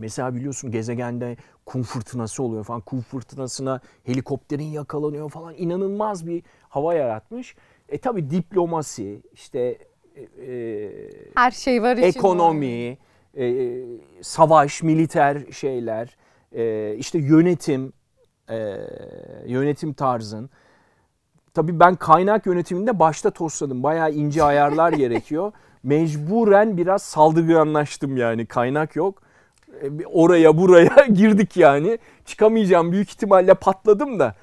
Mesela 0.00 0.34
biliyorsun 0.34 0.70
gezegende 0.70 1.36
kum 1.66 1.82
fırtınası 1.82 2.42
oluyor 2.42 2.64
falan. 2.64 2.80
Kum 2.80 3.00
fırtınasına 3.00 3.80
helikopterin 4.04 4.64
yakalanıyor 4.64 5.30
falan. 5.30 5.54
İnanılmaz 5.56 6.26
bir 6.26 6.42
hava 6.68 6.94
yaratmış. 6.94 7.56
E 7.88 7.98
tabi 7.98 8.30
diplomasi, 8.30 9.22
işte 9.32 9.78
e, 10.16 10.52
e, 10.52 10.90
Her 11.34 11.50
şey 11.50 11.82
var 11.82 11.92
içinde. 11.92 12.06
ekonomi, 12.06 12.98
e, 13.38 13.76
savaş, 14.22 14.82
militer 14.82 15.52
şeyler, 15.52 16.16
e, 16.52 16.94
işte 16.96 17.18
yönetim, 17.18 17.92
e, 18.50 18.76
yönetim 19.46 19.92
tarzın. 19.92 20.50
Tabii 21.54 21.80
ben 21.80 21.96
kaynak 21.96 22.46
yönetiminde 22.46 22.98
başta 22.98 23.30
tosladım. 23.30 23.82
Bayağı 23.82 24.12
ince 24.12 24.42
ayarlar 24.42 24.92
gerekiyor. 25.04 25.52
Mecburen 25.82 26.76
biraz 26.76 27.02
saldırganlaştım 27.02 28.16
yani. 28.16 28.46
Kaynak 28.46 28.96
yok. 28.96 29.22
E, 29.82 30.06
Oraya 30.06 30.56
buraya 30.58 31.06
girdik 31.12 31.56
yani. 31.56 31.98
Çıkamayacağım 32.24 32.92
büyük 32.92 33.08
ihtimalle 33.10 33.54
patladım 33.54 34.18
da. 34.18 34.34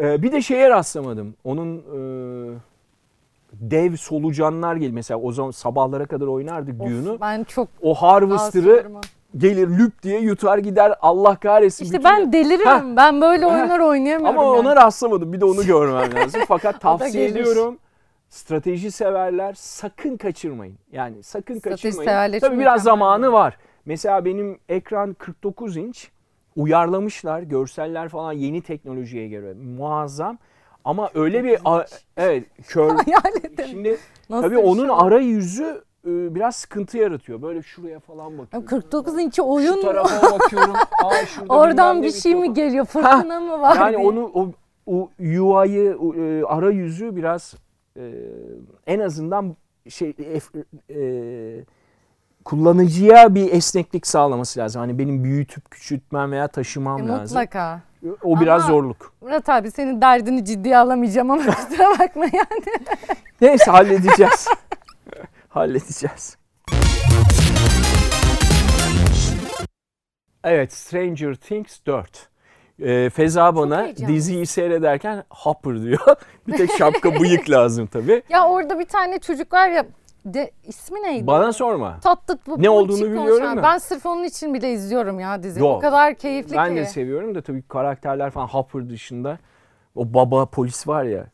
E, 0.00 0.22
Bir 0.22 0.32
de 0.32 0.42
şeye 0.42 0.70
rastlamadım. 0.70 1.34
Onun 1.44 1.78
e, 1.78 1.98
dev 3.52 3.96
solucanlar 3.96 4.76
gel 4.76 4.90
mesela 4.90 5.20
o 5.20 5.32
zaman 5.32 5.50
sabahlara 5.50 6.06
kadar 6.06 6.26
oynardık 6.26 6.80
Of, 6.80 6.88
Dune'u. 6.88 7.20
ben 7.20 7.44
çok 7.44 7.68
O 7.82 7.94
Harvester'ı 7.94 8.86
gelir 9.36 9.68
lüp 9.78 10.02
diye 10.02 10.20
yutar 10.20 10.58
gider 10.58 10.94
Allah 11.02 11.36
kahretsin. 11.36 11.84
İşte 11.84 11.98
bütün- 11.98 12.10
ben 12.10 12.32
deliririm. 12.32 12.66
Ha. 12.66 12.82
Ben 12.96 13.20
böyle 13.20 13.46
oyunlar 13.46 13.80
oynayamıyorum. 13.80 14.38
Ama 14.38 14.56
yani. 14.56 14.60
ona 14.68 14.76
rastlamadım. 14.76 15.32
Bir 15.32 15.40
de 15.40 15.44
onu 15.44 15.66
görmem 15.66 16.14
lazım. 16.16 16.40
Fakat 16.48 16.80
tavsiye 16.80 17.24
ediyorum. 17.26 17.78
Strateji 18.28 18.90
severler 18.90 19.54
sakın 19.56 20.16
kaçırmayın. 20.16 20.74
Yani 20.92 21.22
sakın 21.22 21.58
Strateji 21.58 21.82
kaçırmayın. 21.82 22.40
Tabii 22.40 22.58
biraz 22.58 22.82
zamanı 22.82 23.32
var. 23.32 23.56
Mesela 23.86 24.24
benim 24.24 24.58
ekran 24.68 25.14
49 25.14 25.76
inç. 25.76 26.10
Uyarlamışlar. 26.56 27.42
Görseller 27.42 28.08
falan 28.08 28.32
yeni 28.32 28.62
teknolojiye 28.62 29.28
göre. 29.28 29.54
Muazzam. 29.54 30.38
Ama 30.84 31.10
öyle 31.14 31.44
bir 31.44 31.58
a- 31.64 31.86
evet 32.16 32.44
kör. 32.68 32.90
Şimdi 33.70 33.96
Nasıl 34.30 34.48
tabii 34.48 34.58
onun 34.58 34.86
şey? 34.86 34.96
arayüzü 34.98 35.82
e, 36.06 36.34
biraz 36.34 36.56
sıkıntı 36.56 36.98
yaratıyor. 36.98 37.42
Böyle 37.42 37.62
şuraya 37.62 38.00
falan 38.00 38.38
bakıyorum. 38.38 38.66
49 38.68 39.18
inçi 39.18 39.42
oyun 39.42 39.74
Şu 39.74 39.80
tarafa 39.82 40.38
bakıyorum. 40.38 40.74
Aa, 41.04 41.26
şurada 41.26 41.54
Oradan 41.54 42.02
bir 42.02 42.10
şey 42.10 42.34
mi 42.34 42.54
geliyor? 42.54 42.84
Fırtına 42.84 43.40
mı 43.40 43.60
var? 43.60 43.76
Yani 43.76 43.96
diye. 43.96 44.06
onu 44.06 44.30
o, 44.34 44.50
o 44.86 45.10
UI'yı 45.18 45.96
e, 46.16 46.44
arayüzü 46.44 47.16
biraz 47.16 47.54
e, 47.96 48.12
en 48.86 49.00
azından 49.00 49.56
şey 49.88 50.10
ef- 50.10 50.64
e, 50.90 51.64
kullanıcıya 52.44 53.34
bir 53.34 53.52
esneklik 53.52 54.06
sağlaması 54.06 54.60
lazım. 54.60 54.80
Hani 54.80 54.98
benim 54.98 55.24
büyütüp 55.24 55.70
küçültmem 55.70 56.32
veya 56.32 56.48
taşımam 56.48 57.02
E, 57.02 57.08
lazım. 57.08 57.22
Mutlaka. 57.38 57.80
O 58.22 58.40
biraz 58.40 58.62
Ama- 58.62 58.70
zorluk. 58.72 59.12
Murat 59.20 59.48
abi 59.48 59.70
senin 59.70 60.00
derdini 60.00 60.44
ciddiye 60.44 60.78
alamayacağım 60.78 61.30
ama 61.30 61.42
kusura 61.54 61.98
bakma 61.98 62.24
yani. 62.24 62.64
Neyse 63.40 63.70
halledeceğiz. 63.70 64.48
halledeceğiz. 65.48 66.36
Evet 70.44 70.72
Stranger 70.72 71.34
Things 71.34 71.78
4. 71.86 72.28
Ee, 72.82 73.10
Feza 73.10 73.56
bana 73.56 73.96
diziyi 73.96 74.46
seyrederken 74.46 75.24
Hopper 75.30 75.82
diyor. 75.82 76.16
bir 76.48 76.56
tek 76.56 76.70
şapka 76.78 77.20
bıyık 77.20 77.50
lazım 77.50 77.86
tabii. 77.86 78.22
Ya 78.28 78.48
orada 78.48 78.78
bir 78.78 78.84
tane 78.84 79.18
çocuk 79.18 79.52
var 79.52 79.68
ya 79.68 79.84
de, 80.24 80.50
ismi 80.64 81.02
neydi? 81.02 81.26
Bana 81.26 81.52
sorma. 81.52 82.00
Tatlı 82.00 82.38
bu 82.46 82.62
Ne 82.62 82.70
olduğunu 82.70 82.96
biliyorum 83.00 83.26
konuşan. 83.38 83.56
da. 83.56 83.62
Ben 83.62 83.78
sırf 83.78 84.06
onun 84.06 84.24
için 84.24 84.54
bile 84.54 84.72
izliyorum 84.72 85.20
ya 85.20 85.42
diziyi. 85.42 85.64
O 85.64 85.68
Yok. 85.68 85.82
kadar 85.82 86.14
keyifli 86.14 86.56
Ben 86.56 86.68
ki. 86.70 86.76
de 86.76 86.84
seviyorum 86.84 87.34
da 87.34 87.42
tabii 87.42 87.62
karakterler 87.62 88.30
falan 88.30 88.46
Hopper 88.46 88.88
dışında. 88.88 89.38
O 89.94 90.14
baba 90.14 90.46
polis 90.46 90.88
var 90.88 91.04
ya. 91.04 91.26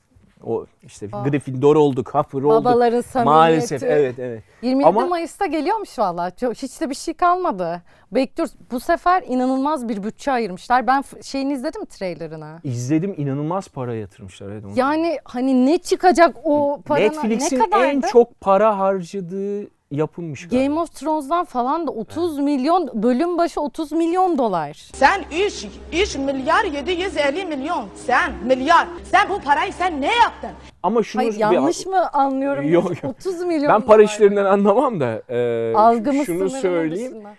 O 0.44 0.66
işte 0.82 1.08
Aa. 1.12 1.22
Gryffindor 1.28 1.76
olduk, 1.76 2.14
Hopper 2.14 2.38
olduk. 2.38 2.50
Babaların 2.50 3.00
samimiyeti. 3.00 3.24
Maalesef 3.38 3.82
evet 3.82 4.18
evet. 4.18 4.42
27 4.62 4.88
Ama- 4.88 5.06
Mayıs'ta 5.06 5.46
geliyormuş 5.46 5.98
valla. 5.98 6.30
Hiç 6.54 6.80
de 6.80 6.90
bir 6.90 6.94
şey 6.94 7.14
kalmadı. 7.14 7.82
Bekliyoruz. 8.12 8.54
Bu 8.70 8.80
sefer 8.80 9.22
inanılmaz 9.26 9.88
bir 9.88 10.02
bütçe 10.02 10.32
ayırmışlar. 10.32 10.86
Ben 10.86 11.04
şeyini 11.22 11.52
izledim 11.52 11.84
trailerını. 11.84 12.60
İzledim 12.64 13.14
inanılmaz 13.16 13.68
para 13.68 13.94
yatırmışlar. 13.94 14.48
Evet, 14.52 14.64
onu- 14.64 14.72
Yani 14.76 15.18
hani 15.24 15.66
ne 15.66 15.78
çıkacak 15.78 16.36
o 16.44 16.80
paranın 16.86 17.04
Netflix'in 17.08 17.58
ne 17.58 17.64
kadardı? 17.64 17.84
en 17.84 18.00
çok 18.00 18.40
para 18.40 18.78
harcadığı 18.78 19.77
yapılmış 19.98 20.48
galiba. 20.48 20.64
Game 20.66 20.80
of 20.80 20.94
Thrones'dan 20.94 21.44
falan 21.44 21.86
da 21.86 21.90
30 21.90 22.38
milyon 22.38 22.90
bölüm 23.02 23.38
başı 23.38 23.60
30 23.60 23.92
milyon 23.92 24.38
dolar. 24.38 24.72
Sen 24.94 25.24
3, 25.46 25.66
3 25.92 26.16
milyar 26.16 26.64
750 26.64 27.44
milyon. 27.44 27.88
Sen 27.94 28.32
milyar. 28.46 28.88
Sen 29.04 29.28
bu 29.28 29.40
parayı 29.40 29.72
sen 29.72 30.00
ne 30.00 30.14
yaptın? 30.16 30.50
Ama 30.82 31.02
şunu 31.02 31.22
Hayır 31.22 31.34
bir- 31.34 31.38
yanlış 31.38 31.86
mı 31.86 32.08
anlıyorum? 32.12 32.68
Yok, 32.72 32.90
yok. 33.02 33.14
30 33.18 33.42
milyon 33.42 33.68
Ben 33.74 33.80
para 33.80 33.98
dolar. 33.98 34.08
işlerinden 34.08 34.44
anlamam 34.44 35.00
da 35.00 35.22
e, 35.28 35.72
Algımız 35.76 36.26
şunu 36.26 36.36
sınırının 36.50 36.60
söyleyeyim. 36.60 37.12
dışında. 37.12 37.34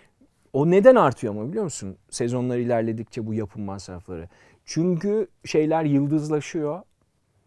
O 0.52 0.70
neden 0.70 0.94
artıyor 0.96 1.34
ama 1.34 1.48
biliyor 1.48 1.64
musun? 1.64 1.96
Sezonlar 2.10 2.58
ilerledikçe 2.58 3.26
bu 3.26 3.34
yapım 3.34 3.62
masrafları. 3.62 4.28
Çünkü 4.64 5.28
şeyler 5.44 5.84
yıldızlaşıyor. 5.84 6.82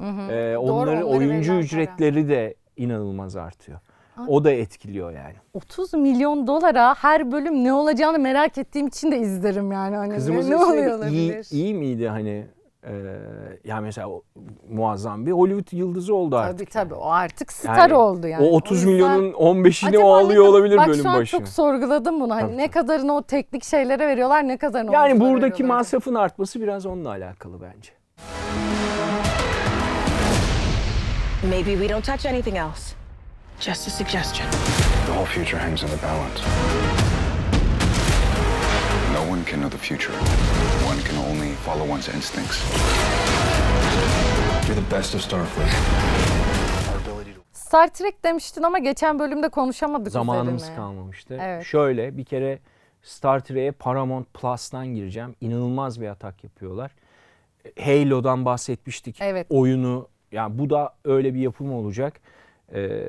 Ee, 0.01 0.05
onların 0.05 0.63
onlara 0.67 1.03
oyuncu 1.03 1.51
verilen 1.51 1.63
ücretleri 1.65 2.29
de 2.29 2.55
inanılmaz 2.77 3.35
artıyor. 3.35 3.79
O 4.27 4.43
da 4.43 4.51
etkiliyor 4.51 5.11
yani. 5.11 5.33
30 5.53 5.93
milyon 5.93 6.47
dolara 6.47 6.95
her 6.97 7.31
bölüm 7.31 7.63
ne 7.63 7.73
olacağını 7.73 8.19
merak 8.19 8.57
ettiğim 8.57 8.87
için 8.87 9.11
de 9.11 9.17
izlerim 9.19 9.71
yani. 9.71 9.95
Hani 9.95 10.13
Kızımızın 10.15 10.51
ne, 10.51 10.55
ne 10.55 10.63
oluyor 10.65 10.97
olabilir? 10.97 11.47
iyi, 11.51 11.63
iyi 11.63 11.73
miydi 11.73 12.07
hani? 12.09 12.47
E, 12.87 12.93
ya 13.63 13.81
mesela 13.81 14.09
o, 14.09 14.23
muazzam 14.69 15.25
bir 15.25 15.31
Hollywood 15.31 15.77
yıldızı 15.77 16.15
oldu 16.15 16.37
artık. 16.37 16.71
Tabii 16.71 16.89
tabii 16.89 16.93
o 16.99 17.09
artık 17.11 17.51
star 17.53 17.77
Yani 17.77 17.93
oldu 17.93 18.27
yani. 18.27 18.45
O 18.45 18.51
30 18.55 18.77
yüzden- 18.77 18.93
milyonun 18.93 19.31
15'ini 19.33 19.89
Acaba 19.89 20.03
o 20.05 20.13
alıyor 20.13 20.45
olabilir 20.45 20.77
Bak 20.77 20.87
bölüm 20.87 21.01
şu 21.03 21.09
an 21.09 21.19
başı. 21.19 21.31
çok 21.37 21.47
sorguladım 21.47 22.21
bunu. 22.21 22.35
Hani 22.35 22.41
Tabii, 22.41 22.57
ne 22.57 22.67
kadarını 22.71 23.13
o 23.15 23.21
teknik 23.21 23.63
şeylere 23.63 24.07
veriyorlar 24.07 24.47
ne 24.47 24.57
kadarını 24.57 24.93
Yani 24.93 25.19
buradaki 25.19 25.53
veriyorlar. 25.53 25.75
masrafın 25.77 26.15
artması 26.15 26.61
biraz 26.61 26.85
onunla 26.85 27.09
alakalı 27.09 27.61
bence. 27.61 27.89
Maybe 31.49 31.71
we 31.71 31.89
don't 31.89 32.05
touch 32.05 32.25
anything 32.25 32.57
else. 32.57 32.95
Just 33.65 33.87
a 33.87 33.89
suggestion. 33.89 34.45
The 35.05 35.13
whole 35.13 35.25
future 35.25 35.57
hangs 35.57 35.83
in 35.83 35.89
the 35.89 35.97
balance. 36.07 36.39
No 39.13 39.31
one 39.31 39.43
can 39.45 39.59
know 39.61 39.69
the 39.69 39.77
future. 39.77 40.13
One 40.91 40.99
can 41.07 41.17
only 41.31 41.51
follow 41.65 41.85
one's 41.93 42.09
instincts. 42.09 42.59
You're 44.67 44.75
the 44.75 44.95
best 44.95 45.15
of 45.15 45.21
Starfleet. 45.21 45.73
Our 46.91 46.97
ability 46.97 47.33
to 47.33 47.41
Star 47.53 47.87
Trek 47.87 48.23
demiştin 48.23 48.63
ama 48.63 48.79
geçen 48.79 49.19
bölümde 49.19 49.49
konuşamadık 49.49 50.11
Zamanımız 50.11 50.61
üzerine. 50.61 50.75
kalmamıştı. 50.77 51.37
Evet. 51.41 51.65
Şöyle 51.65 52.17
bir 52.17 52.25
kere 52.25 52.59
Star 53.01 53.39
Trek'e 53.39 53.71
Paramount 53.71 54.33
Plus'tan 54.33 54.87
gireceğim. 54.87 55.35
İnanılmaz 55.41 56.01
bir 56.01 56.07
atak 56.07 56.43
yapıyorlar. 56.43 56.91
Halo'dan 57.79 58.45
bahsetmiştik. 58.45 59.21
Evet. 59.21 59.47
Oyunu 59.49 60.07
yani 60.31 60.57
bu 60.59 60.69
da 60.69 60.93
öyle 61.05 61.33
bir 61.33 61.39
yapım 61.39 61.73
olacak. 61.73 62.19
Ee, 62.73 63.01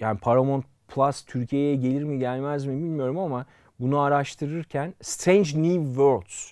yani 0.00 0.18
Paramount 0.18 0.64
Plus 0.88 1.22
Türkiye'ye 1.24 1.76
gelir 1.76 2.02
mi 2.02 2.18
gelmez 2.18 2.66
mi 2.66 2.72
bilmiyorum 2.72 3.18
ama 3.18 3.46
bunu 3.80 4.00
araştırırken 4.00 4.94
Strange 5.00 5.62
New 5.62 5.84
Worlds 5.84 6.50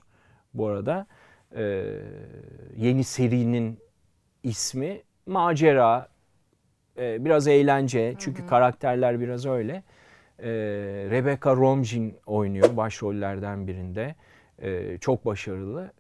bu 0.55 0.67
arada 0.67 1.07
e, 1.57 1.95
yeni 2.77 3.05
serinin 3.05 3.79
ismi 4.43 5.03
macera 5.27 6.09
e, 6.99 7.25
biraz 7.25 7.49
eğlence 7.49 8.15
çünkü 8.19 8.47
karakterler 8.47 9.21
biraz 9.21 9.47
öyle. 9.47 9.83
E, 10.39 10.51
Rebecca 11.11 11.57
Romijn 11.57 12.15
oynuyor 12.27 12.77
başrollerden 12.77 13.67
birinde. 13.67 14.15
E, 14.59 14.99
çok 14.99 15.27
başarılı. 15.27 15.93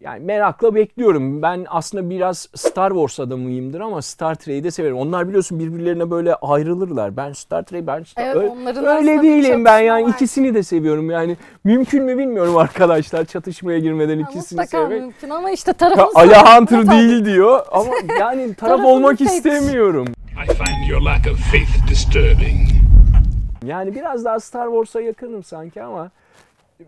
Yani 0.00 0.24
merakla 0.24 0.74
bekliyorum. 0.74 1.42
Ben 1.42 1.66
aslında 1.68 2.10
biraz 2.10 2.48
Star 2.54 2.90
Wars 2.90 3.20
adamıyımdır 3.20 3.80
ama 3.80 4.02
Star 4.02 4.34
Trek'i 4.34 4.64
de 4.64 4.70
severim. 4.70 4.96
Onlar 4.96 5.28
biliyorsun 5.28 5.58
birbirlerine 5.60 6.10
böyle 6.10 6.34
ayrılırlar. 6.34 7.16
Ben 7.16 7.32
Star 7.32 7.62
Trek, 7.62 7.86
ben 7.86 8.02
Star 8.02 8.24
Evet, 8.26 8.36
öyle, 8.36 8.48
onların 8.48 8.86
öyle 8.86 9.22
değilim 9.22 9.64
ben 9.64 9.78
yani 9.78 10.04
var. 10.04 10.08
ikisini 10.10 10.54
de 10.54 10.62
seviyorum. 10.62 11.10
Yani 11.10 11.36
mümkün 11.64 12.04
mü 12.04 12.18
bilmiyorum 12.18 12.56
arkadaşlar 12.56 13.24
çatışmaya 13.24 13.78
girmeden 13.78 14.18
Ya 14.18 14.26
ikisini 14.30 14.60
mutlaka 14.60 14.82
sevmek. 14.86 15.00
mümkün 15.02 15.30
ama 15.30 15.50
işte 15.50 15.72
Aya 15.80 15.96
sorumluluğu 15.96 16.56
Hunter 16.60 16.82
tabii. 16.86 16.90
değil 16.90 17.24
diyor 17.24 17.60
ama 17.72 17.92
yani 18.20 18.54
taraf 18.54 18.84
olmak 18.84 19.20
istemiyorum. 19.20 20.06
I 20.44 20.46
find 20.46 20.90
your 20.90 21.00
lack 21.02 21.26
of 21.32 21.38
faith 21.50 21.90
disturbing. 21.90 22.68
Yani 23.64 23.94
biraz 23.94 24.24
daha 24.24 24.40
Star 24.40 24.66
Wars'a 24.66 25.00
yakınım 25.00 25.42
sanki 25.44 25.82
ama 25.82 26.10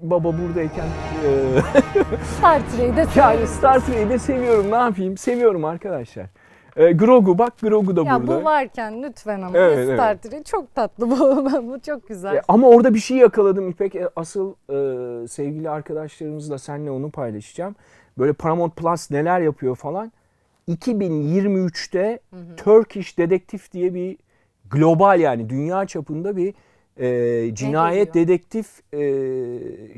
baba 0.02 0.32
buradayken 0.38 0.86
eee, 1.24 1.62
Star 2.38 2.60
Trek'i 2.70 2.96
de 2.96 3.04
yani 3.16 3.46
Star 3.46 3.80
Trek'i 3.80 4.10
de 4.10 4.18
seviyorum 4.18 4.70
ne 4.70 4.76
yapayım 4.76 5.16
seviyorum 5.16 5.64
arkadaşlar. 5.64 6.26
Eee, 6.76 6.92
Grogu 6.92 7.38
bak 7.38 7.52
Grogu 7.62 7.96
da 7.96 8.02
Ya 8.02 8.20
burada. 8.20 8.40
bu 8.40 8.44
varken 8.44 9.02
lütfen 9.02 9.42
ama 9.42 9.58
Evet, 9.58 9.94
Star 9.94 10.16
Trek 10.16 10.46
çok 10.46 10.74
tatlı 10.74 11.10
bu. 11.10 11.18
bu 11.68 11.80
çok 11.80 12.08
güzel. 12.08 12.34
E, 12.34 12.42
ama 12.48 12.68
orada 12.68 12.94
bir 12.94 12.98
şey 12.98 13.16
yakaladım 13.16 13.68
İpek. 13.68 13.94
E, 13.96 14.08
Asıl 14.16 14.50
e, 14.68 15.28
sevgili 15.28 15.70
arkadaşlarımızla 15.70 16.58
seninle 16.58 16.90
onu 16.90 17.10
paylaşacağım. 17.10 17.74
Böyle 18.18 18.32
Paramount 18.32 18.76
Plus 18.76 19.10
neler 19.10 19.40
yapıyor 19.40 19.76
falan. 19.76 20.12
2023'te 20.68 22.20
Turkish 22.56 23.18
Detective 23.18 23.62
diye 23.72 23.94
bir 23.94 24.16
global 24.70 25.20
yani 25.20 25.50
dünya 25.50 25.86
çapında 25.86 26.36
bir 26.36 26.54
e, 27.00 27.54
cinayet 27.54 28.14
dedektif 28.14 28.94
e, 28.94 28.98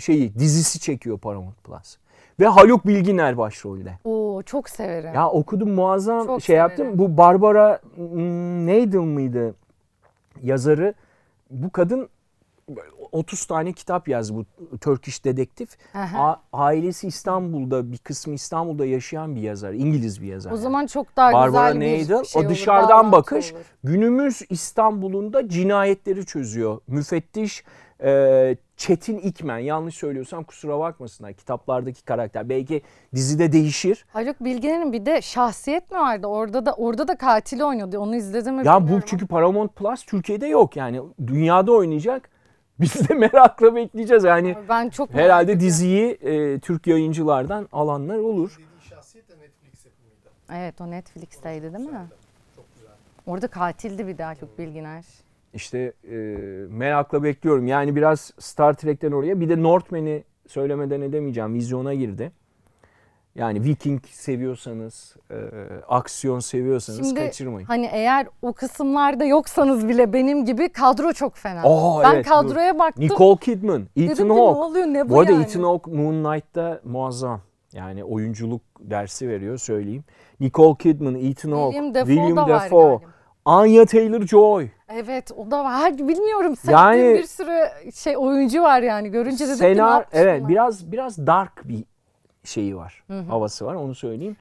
şeyi 0.00 0.34
dizisi 0.34 0.80
çekiyor 0.80 1.18
Paramount 1.18 1.64
Plus. 1.64 1.96
Ve 2.40 2.46
Haluk 2.46 2.86
Bilginer 2.86 3.38
başrolde. 3.38 3.98
Oo 4.04 4.42
çok 4.42 4.68
severim. 4.68 5.14
Ya 5.14 5.28
okudum 5.30 5.70
muazzam 5.70 6.26
Çok 6.26 6.42
şey 6.42 6.56
severim. 6.56 6.68
yaptım. 6.68 6.98
Bu 6.98 7.16
Barbara 7.16 7.80
hmm, 7.94 8.66
Nadel 8.66 8.98
mıydı 8.98 9.54
yazarı? 10.42 10.94
Bu 11.50 11.70
kadın 11.70 12.08
30 13.12 13.44
tane 13.46 13.72
kitap 13.72 14.08
yazdı 14.08 14.34
bu 14.36 14.44
Turkish 14.78 15.24
dedektif. 15.24 15.68
A- 15.94 16.36
ailesi 16.52 17.06
İstanbul'da 17.06 17.92
bir 17.92 17.98
kısmı 17.98 18.34
İstanbul'da 18.34 18.86
yaşayan 18.86 19.36
bir 19.36 19.40
yazar. 19.40 19.72
İngiliz 19.72 20.22
bir 20.22 20.26
yazar. 20.26 20.52
o 20.52 20.56
zaman 20.56 20.86
çok 20.86 21.16
daha 21.16 21.32
Barbara 21.32 21.72
güzel 21.72 21.80
bir 21.80 22.04
Nadel 22.04 22.24
şey 22.24 22.42
o 22.42 22.44
olur, 22.44 22.50
dışarıdan 22.54 22.88
bağlantı 22.88 23.12
bakış 23.12 23.52
olur. 23.52 23.62
günümüz 23.84 24.42
İstanbul'un 24.50 25.32
da 25.32 25.48
cinayetleri 25.48 26.26
çözüyor. 26.26 26.80
Müfettiş 26.86 27.64
e, 28.04 28.56
Çetin 28.76 29.18
İkmen 29.18 29.58
yanlış 29.58 29.94
söylüyorsam 29.94 30.44
kusura 30.44 30.78
bakmasınlar 30.78 31.32
kitaplardaki 31.32 32.04
karakter 32.04 32.48
belki 32.48 32.82
dizide 33.14 33.52
değişir. 33.52 34.04
Haluk 34.12 34.44
Bilginer'in 34.44 34.92
bir 34.92 35.06
de 35.06 35.22
şahsiyet 35.22 35.90
mi 35.90 35.98
vardı? 35.98 36.26
Orada 36.26 36.66
da 36.66 36.72
orada 36.72 37.08
da 37.08 37.16
katili 37.16 37.64
oynuyordu. 37.64 37.98
Onu 37.98 38.16
izledim 38.16 38.54
mi 38.54 38.66
Ya 38.66 38.88
bu 38.88 39.00
çünkü 39.06 39.26
Paramount 39.26 39.76
Plus 39.76 40.04
Türkiye'de 40.04 40.46
yok 40.46 40.76
yani 40.76 41.00
dünyada 41.26 41.72
oynayacak. 41.72 42.31
Biz 42.82 43.08
de 43.08 43.14
merakla 43.14 43.74
bekleyeceğiz 43.74 44.24
yani. 44.24 44.56
ben 44.68 44.88
çok 44.88 45.10
Herhalde 45.10 45.60
diziyi 45.60 46.10
e, 46.10 46.58
Türk 46.58 46.86
yayıncılardan 46.86 47.68
alanlar 47.72 48.18
olur. 48.18 48.60
Evet 50.54 50.80
o 50.80 50.90
Netflix'teydi 50.90 51.74
değil 51.74 51.88
mi? 51.88 52.06
Orada 53.26 53.48
katildi 53.48 54.06
bir 54.06 54.18
de 54.18 54.22
Haluk 54.22 54.58
Bilginer. 54.58 55.04
İşte 55.54 55.92
e, 56.04 56.14
merakla 56.68 57.22
bekliyorum. 57.22 57.66
Yani 57.66 57.96
biraz 57.96 58.32
Star 58.38 58.74
Trek'ten 58.74 59.12
oraya. 59.12 59.40
Bir 59.40 59.48
de 59.48 59.62
Northman'i 59.62 60.24
söylemeden 60.46 61.00
edemeyeceğim. 61.00 61.54
Vizyona 61.54 61.94
girdi. 61.94 62.32
Yani 63.34 63.64
Viking 63.64 64.06
seviyorsanız, 64.06 65.16
e, 65.30 65.34
aksiyon 65.88 66.40
seviyorsanız 66.40 67.08
Şimdi 67.08 67.20
kaçırmayın. 67.20 67.66
hani 67.66 67.86
eğer 67.92 68.26
o 68.42 68.52
kısımlarda 68.52 69.24
yoksanız 69.24 69.88
bile 69.88 70.12
benim 70.12 70.44
gibi 70.44 70.68
kadro 70.68 71.12
çok 71.12 71.36
fena. 71.36 71.62
Aa, 71.64 72.02
ben 72.02 72.14
evet, 72.14 72.26
kadroya 72.28 72.78
baktım. 72.78 73.04
Nicole 73.04 73.40
Kidman, 73.40 73.86
Ethan 73.96 74.28
Hawke. 74.28 74.28
ne 74.28 74.32
oluyor 74.64 74.86
ne 74.86 75.08
bu, 75.08 75.14
Bu 75.14 75.20
arada 75.20 75.32
yani? 75.32 75.44
Ethan 75.44 75.62
Hawke 75.62 75.90
Moon 75.90 76.24
Knight'ta 76.24 76.80
muazzam. 76.84 77.40
Yani 77.72 78.04
oyunculuk 78.04 78.62
dersi 78.80 79.28
veriyor 79.28 79.58
söyleyeyim. 79.58 80.04
Nicole 80.40 80.78
Kidman, 80.78 81.14
Ethan 81.14 81.52
Hawke, 81.52 81.76
William 81.76 81.94
Dafoe 81.94 82.14
William 82.14 82.48
Dafoe. 82.48 83.00
Anya 83.44 83.82
Taylor-Joy. 83.82 84.68
Evet 84.88 85.30
o 85.36 85.50
da 85.50 85.64
var. 85.64 85.74
Her- 85.74 85.98
Bilmiyorum 86.08 86.54
Yani- 86.70 87.02
bir 87.18 87.22
sürü 87.24 87.58
şey 87.94 88.16
oyuncu 88.16 88.62
var 88.62 88.82
yani. 88.82 89.10
Görünce 89.10 89.44
dedim 89.44 89.56
ki 89.58 89.64
ne 89.64 89.74
Senar 89.74 90.04
evet 90.12 90.48
biraz 90.48 90.92
biraz 90.92 91.26
dark 91.26 91.68
bir 91.68 91.84
şeyi 92.44 92.76
var. 92.76 93.02
Havası 93.28 93.66
var 93.66 93.74
onu 93.74 93.94
söyleyeyim. 93.94 94.36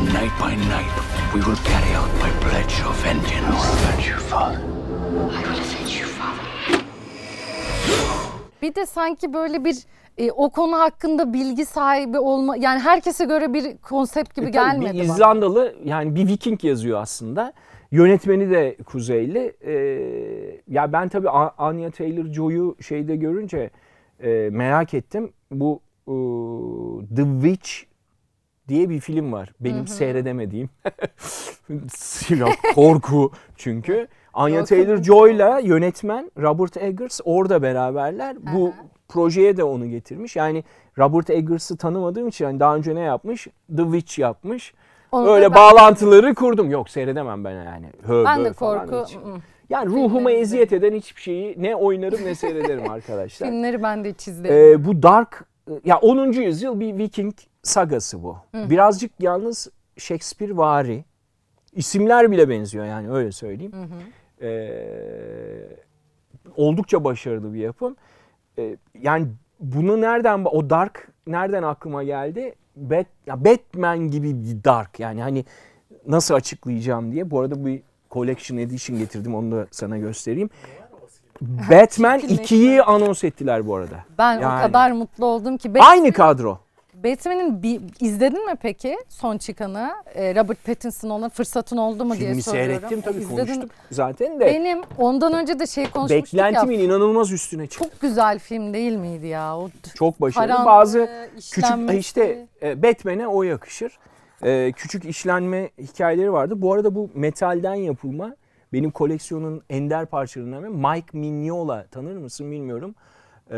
Night 0.00 0.32
by 0.40 0.54
night, 0.56 0.94
we 1.32 1.40
will 1.40 1.56
carry 1.56 1.96
out 1.98 2.10
my 2.22 2.30
pledge 2.50 2.88
of 2.88 3.04
vengeance. 3.04 3.46
Avenge 3.46 4.10
you, 4.10 4.18
Father. 4.18 4.58
I 4.58 5.42
will 5.44 5.60
avenge 5.60 6.00
you, 6.00 6.08
Father. 6.08 6.80
Bir 8.62 8.74
de 8.74 8.86
sanki 8.86 9.32
böyle 9.32 9.64
bir 9.64 9.76
e, 10.18 10.30
o 10.32 10.50
konu 10.50 10.78
hakkında 10.78 11.32
bilgi 11.32 11.66
sahibi 11.66 12.18
olma 12.18 12.56
yani 12.56 12.80
herkese 12.80 13.24
göre 13.24 13.52
bir 13.54 13.76
konsept 13.76 14.34
gibi 14.36 14.46
E 14.46 14.50
gelmedi 14.50 14.94
bir 14.94 15.08
bana. 15.08 15.14
İzlandalı 15.14 15.74
yani 15.84 16.14
bir 16.14 16.26
Viking 16.26 16.64
yazıyor 16.64 17.00
aslında. 17.02 17.52
Yönetmeni 17.90 18.50
de 18.50 18.76
Kuzeyli. 18.86 19.52
Ee, 19.64 20.60
ya 20.68 20.92
ben 20.92 21.08
tabii 21.08 21.28
Anya 21.30 21.90
Taylor-Joy'u 21.90 22.76
şeyde 22.82 23.16
görünce 23.16 23.70
e, 24.20 24.48
merak 24.52 24.94
ettim. 24.94 25.32
Bu 25.50 25.80
e, 26.06 26.14
The 27.16 27.22
Witch 27.42 27.70
diye 28.68 28.90
bir 28.90 29.00
film 29.00 29.32
var. 29.32 29.52
Benim 29.60 29.86
seyredemediğim. 29.86 30.68
Silah, 31.94 32.52
korku 32.74 33.32
çünkü. 33.56 34.06
Anya 34.34 34.64
Taylor-Joy'la 34.64 35.58
yönetmen 35.58 36.30
Robert 36.38 36.76
Eggers 36.76 37.20
orada 37.24 37.62
beraberler. 37.62 38.36
Bu 38.54 38.72
projeye 39.08 39.56
de 39.56 39.64
onu 39.64 39.86
getirmiş. 39.86 40.36
Yani 40.36 40.64
Robert 40.98 41.30
Eggers'ı 41.30 41.76
tanımadığım 41.76 42.28
için 42.28 42.44
yani 42.44 42.60
daha 42.60 42.76
önce 42.76 42.94
ne 42.94 43.00
yapmış? 43.00 43.46
The 43.76 43.82
Witch 43.82 44.18
yapmış. 44.18 44.74
Onu 45.12 45.26
da 45.26 45.30
Öyle 45.30 45.44
ben- 45.50 45.54
bağlantıları 45.54 46.34
kurdum. 46.34 46.70
Yok 46.70 46.90
seyredemem 46.90 47.44
ben 47.44 47.50
yani. 47.64 47.86
Hö, 48.02 48.24
Ben 48.24 48.44
de 48.44 48.52
korku 48.52 48.94
ı-ı. 48.96 49.06
Yani 49.70 49.86
ruhuma 49.90 50.30
eziyet 50.30 50.72
eden 50.72 50.92
hiçbir 50.94 51.20
şeyi 51.20 51.54
ne 51.62 51.76
oynarım 51.76 52.24
ne 52.24 52.34
seyrederim 52.34 52.90
arkadaşlar. 52.90 53.46
filmleri 53.48 53.82
ben 53.82 54.04
de 54.04 54.10
hiç 54.12 54.28
izledim. 54.28 54.56
Ee, 54.56 54.84
bu 54.84 55.02
Dark 55.02 55.44
ya 55.84 55.98
10. 55.98 56.32
yüzyıl 56.32 56.80
bir 56.80 56.98
Viking 56.98 57.34
sagası 57.62 58.22
bu. 58.22 58.36
Birazcık 58.54 59.12
yalnız 59.20 59.68
Shakespeare 59.96 60.56
vari. 60.56 61.04
İsimler 61.72 62.30
bile 62.30 62.48
benziyor 62.48 62.84
yani 62.84 63.12
öyle 63.12 63.32
söyleyeyim. 63.32 63.72
Ee, 64.42 65.66
oldukça 66.56 67.04
başarılı 67.04 67.54
bir 67.54 67.60
yapım. 67.60 67.96
Ee, 68.58 68.76
yani 69.00 69.26
bunu 69.60 70.00
nereden 70.00 70.44
o 70.44 70.70
Dark 70.70 71.08
nereden 71.26 71.62
aklıma 71.62 72.02
geldi? 72.02 72.54
Bat, 72.76 73.06
ya 73.26 73.44
Batman 73.44 73.98
gibi 73.98 74.44
bir 74.44 74.64
Dark 74.64 75.00
yani 75.00 75.22
hani 75.22 75.44
nasıl 76.06 76.34
açıklayacağım 76.34 77.12
diye. 77.12 77.30
Bu 77.30 77.40
arada 77.40 77.66
bir 77.66 77.82
Collection 78.10 78.58
Edition 78.58 78.98
getirdim 78.98 79.34
onu 79.34 79.52
da 79.52 79.66
sana 79.70 79.98
göstereyim. 79.98 80.50
Batman 81.40 82.18
Çirkinleşme. 82.18 82.56
2'yi 82.56 82.82
anons 82.82 83.24
ettiler 83.24 83.66
bu 83.66 83.76
arada. 83.76 84.04
ben 84.18 84.38
o 84.38 84.40
yani- 84.40 84.62
kadar 84.62 84.92
mutlu 84.92 85.26
oldum 85.26 85.56
ki. 85.56 85.72
Aynı 85.80 86.12
kadro. 86.12 86.58
Batman'in 87.04 87.62
bir 87.62 87.80
izledin 88.00 88.46
mi 88.46 88.54
peki 88.62 88.96
son 89.08 89.38
çıkanı? 89.38 89.90
Ee, 90.14 90.34
Robert 90.34 90.64
Pattinson 90.66 91.10
ona 91.10 91.28
fırsatın 91.28 91.76
oldu 91.76 92.04
mu 92.04 92.16
diye 92.16 92.28
Filmi 92.28 92.42
soruyorum. 92.42 92.70
seyrettim 92.72 93.00
tabii 93.00 93.18
İzledin 93.22 93.36
konuştuk 93.36 93.70
zaten 93.90 94.40
de. 94.40 94.46
Benim 94.46 94.78
ondan 94.98 95.32
önce 95.34 95.58
de 95.58 95.66
şey 95.66 95.90
konuşmuştuk 95.90 96.38
Beklentimin 96.38 96.78
ya. 96.78 96.84
inanılmaz 96.84 97.32
üstüne 97.32 97.66
çıktı. 97.66 97.88
Çok 97.90 98.00
güzel 98.00 98.38
film 98.38 98.74
değil 98.74 98.92
miydi 98.96 99.26
ya? 99.26 99.58
O 99.58 99.70
Çok 99.94 100.20
başarılı. 100.20 100.46
karanlığı, 100.48 100.66
Bazı 100.66 101.08
küçük 101.36 101.38
işlenmesi. 101.64 101.98
işte 101.98 102.46
e, 102.62 102.82
Batman'e 102.82 103.28
o 103.28 103.42
yakışır. 103.42 103.98
E, 104.42 104.72
küçük 104.72 105.04
işlenme 105.04 105.70
hikayeleri 105.78 106.32
vardı. 106.32 106.62
Bu 106.62 106.72
arada 106.74 106.94
bu 106.94 107.10
metalden 107.14 107.74
yapılma 107.74 108.34
benim 108.72 108.90
koleksiyonun 108.90 109.62
ender 109.70 110.06
parçalarından 110.06 110.62
biri. 110.62 110.70
Mike 110.70 111.18
Mignola 111.18 111.86
tanır 111.90 112.16
mısın 112.16 112.50
bilmiyorum. 112.50 112.94
E, 113.50 113.56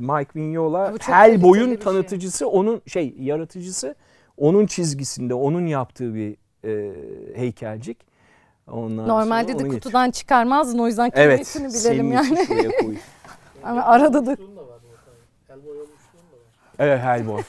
Mike 0.00 0.30
Mignola 0.34 0.94
Hellboy'un 1.00 1.66
şey. 1.68 1.78
tanıtıcısı, 1.78 2.48
onun 2.48 2.82
şey 2.86 3.14
yaratıcısı, 3.18 3.94
onun 4.36 4.66
çizgisinde, 4.66 5.34
onun 5.34 5.66
yaptığı 5.66 6.14
bir 6.14 6.36
e, 6.64 6.92
heykelcik. 7.36 7.98
Ondan 8.70 9.08
Normalde 9.08 9.52
sonra 9.52 9.64
de 9.64 9.68
kutudan 9.68 10.10
çıkarmazdın 10.10 10.78
o 10.78 10.86
yüzden 10.86 11.10
Evet, 11.14 11.52
kıymetini 11.52 11.70
senin 11.70 11.94
bilelim 11.94 12.12
yani. 12.12 12.46
şuraya 12.46 12.70
koy. 12.80 12.96
Ama 13.62 13.82
arada 13.82 14.26
da 14.26 14.36
Evet 16.78 17.00
Hellboy. 17.00 17.42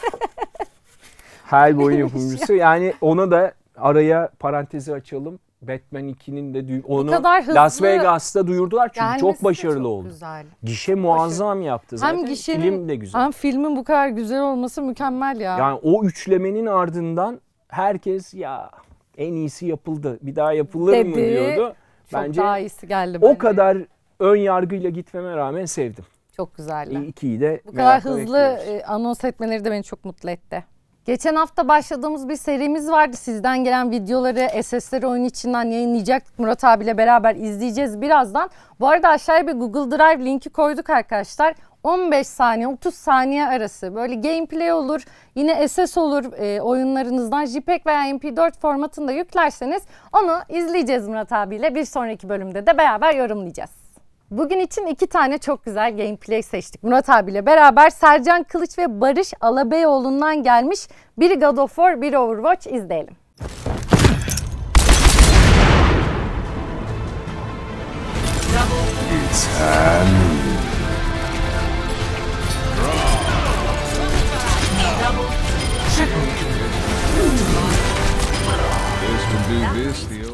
Hellboy'un 1.46 2.00
yapımcısı. 2.06 2.54
Yani 2.54 2.94
ona 3.02 3.32
da 3.32 3.54
araya 3.78 4.30
parantezi 4.40 4.94
açalım. 4.94 5.40
Batman 5.68 6.10
2'nin 6.10 6.54
de 6.54 6.60
duy- 6.60 6.84
onu 6.88 7.12
kadar 7.12 7.42
hızlı 7.44 7.56
Las 7.56 7.82
Vegas'ta 7.82 8.48
duyurdular 8.48 8.88
çünkü 8.88 9.00
gelmesi 9.06 9.20
çok 9.22 9.40
de 9.40 9.44
başarılı 9.44 9.78
çok 9.78 9.86
oldu. 9.88 10.08
Güzel. 10.08 10.46
Gişe 10.64 10.96
muazzam 10.96 11.62
yaptı 11.62 11.98
zaten. 11.98 12.18
Hem 12.18 12.26
gişenin 12.26 12.62
Film 12.62 12.90
de 12.90 12.96
güzel. 12.96 13.22
hem 13.22 13.32
filmin 13.32 13.76
bu 13.76 13.84
kadar 13.84 14.08
güzel 14.08 14.42
olması 14.42 14.82
mükemmel 14.82 15.40
ya. 15.40 15.58
Yani 15.58 15.80
o 15.84 16.04
üçlemenin 16.06 16.66
ardından 16.66 17.42
herkes 17.68 18.34
ya 18.34 18.72
en 19.18 19.34
iyisi 19.34 19.66
yapıldı. 19.66 20.20
Bir 20.22 20.36
daha 20.36 20.54
yapılır 20.54 21.06
mı 21.06 21.16
Dedi. 21.16 21.30
diyordu. 21.32 21.76
çok 22.12 22.20
Bence 22.22 22.42
daha 22.42 22.60
iyisi 22.60 22.88
geldi. 22.88 23.18
o 23.22 23.22
bence. 23.22 23.38
kadar 23.38 23.78
ön 24.20 24.36
yargıyla 24.36 24.90
gitmeme 24.90 25.36
rağmen 25.36 25.66
sevdim. 25.66 26.06
çok 26.38 26.56
güzeldi. 26.58 27.06
İkiyi 27.08 27.40
de 27.42 27.62
Bu 27.66 27.72
kadar 27.72 27.84
merakla 27.84 28.10
hızlı 28.10 28.20
bekliyoruz. 28.58 28.82
e, 28.82 28.84
anons 28.86 29.24
etmeleri 29.24 29.66
de 29.66 29.72
beni 29.72 29.84
çok 29.84 30.06
mutlu 30.06 30.30
etti. 30.30 30.64
Geçen 31.06 31.36
hafta 31.36 31.68
başladığımız 31.68 32.30
bir 32.30 32.36
serimiz 32.36 32.92
vardı. 32.92 33.18
Sizden 33.18 33.64
gelen 33.64 33.92
videoları 33.92 34.64
SS'leri 34.64 35.08
oyun 35.08 35.24
içinden 35.24 35.64
yayınlayacaktık. 35.64 36.40
Murat 36.40 36.64
abiyle 36.64 36.98
beraber 36.98 37.36
izleyeceğiz 37.36 38.02
birazdan. 38.02 38.50
Bu 38.80 38.88
arada 38.88 39.10
aşağıya 39.10 39.48
bir 39.48 39.54
Google 39.54 39.98
Drive 39.98 40.26
linki 40.26 40.50
koyduk 40.50 40.90
arkadaşlar. 40.90 41.56
15 41.84 42.28
saniye 42.28 42.68
30 42.68 42.96
saniye 42.96 43.48
arası 43.48 43.96
böyle 43.96 44.16
gameplay 44.16 44.74
olur 44.74 45.04
yine 45.36 45.68
SS 45.68 45.98
olur 45.98 46.34
e, 46.34 46.62
oyunlarınızdan 46.62 47.46
JPEG 47.46 47.86
veya 47.86 48.10
MP4 48.10 48.60
formatında 48.60 49.12
yüklerseniz 49.12 49.84
onu 50.14 50.40
izleyeceğiz 50.50 51.08
Murat 51.08 51.32
abiyle 51.32 51.76
bir 51.76 51.86
sonraki 51.86 52.30
bölümde 52.30 52.68
de 52.68 52.78
beraber 52.78 53.16
yorumlayacağız. 53.16 53.85
Bugün 54.38 54.60
için 54.60 54.86
iki 54.86 55.08
tane 55.08 55.38
çok 55.38 55.66
güzel 55.66 55.98
gameplay 55.98 56.42
seçtik. 56.42 56.84
Murat 56.84 57.10
abiyle 57.10 57.46
beraber 57.46 57.90
Sercan 57.90 58.44
Kılıç 58.44 58.78
ve 58.78 59.02
Barış 59.02 59.34
Alabeyoğlu'ndan 59.42 60.44
gelmiş. 60.44 60.80
Biri 61.18 61.40
God 61.40 61.58
of 61.58 61.76
War, 61.76 62.02
biri 62.02 62.18
Overwatch 62.18 62.68
izleyelim. 62.68 63.16
This 79.76 80.06
could 80.08 80.25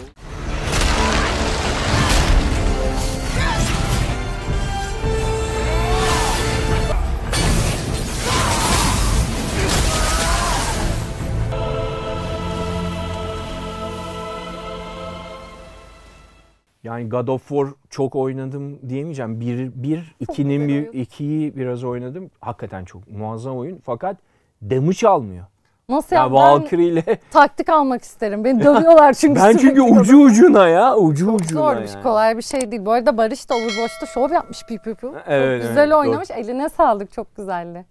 Yani 16.83 17.09
God 17.09 17.27
of 17.27 17.47
War 17.47 17.67
çok 17.89 18.15
oynadım 18.15 18.89
diyemeyeceğim. 18.89 19.39
Bir, 19.39 19.71
bir 19.75 20.15
ikinin 20.19 20.67
bir, 20.67 20.93
ikiyi 20.93 21.55
biraz 21.55 21.83
oynadım. 21.83 22.31
Hakikaten 22.41 22.85
çok 22.85 23.07
muazzam 23.07 23.57
oyun. 23.57 23.79
Fakat 23.83 24.17
damage 24.61 25.07
almıyor. 25.07 25.45
Nasıl 25.89 26.15
Ya 26.15 26.21
ya? 26.21 26.27
Ben 26.27 26.33
Valkyrie 26.33 26.87
ile 26.87 27.03
taktik 27.31 27.69
almak 27.69 28.01
isterim. 28.03 28.43
Beni 28.43 28.59
dövüyorlar 28.63 29.13
çünkü. 29.13 29.41
ben 29.41 29.57
çünkü 29.57 29.81
ucu 29.81 30.17
ucuna 30.17 30.67
ya 30.67 30.95
ucu 30.95 31.31
ucuna 31.31 31.59
Zor 31.59 31.71
bir 31.71 31.77
yani. 31.77 31.89
şey, 31.89 32.01
kolay 32.01 32.37
bir 32.37 32.41
şey 32.41 32.71
değil. 32.71 32.85
Bu 32.85 32.91
arada 32.91 33.17
Barış 33.17 33.49
da 33.49 33.55
Overwatch'ta 33.55 34.05
şov 34.05 34.31
yapmış 34.31 34.65
pi 34.65 34.77
pi 34.77 34.95
pi. 34.95 35.01
Çok 35.01 35.15
Evet, 35.27 35.61
güzel 35.61 35.87
evet, 35.87 35.93
oynamış. 35.97 36.31
Eline 36.31 36.69
sağlık. 36.69 37.11
Çok 37.11 37.35
güzeldi. 37.35 37.85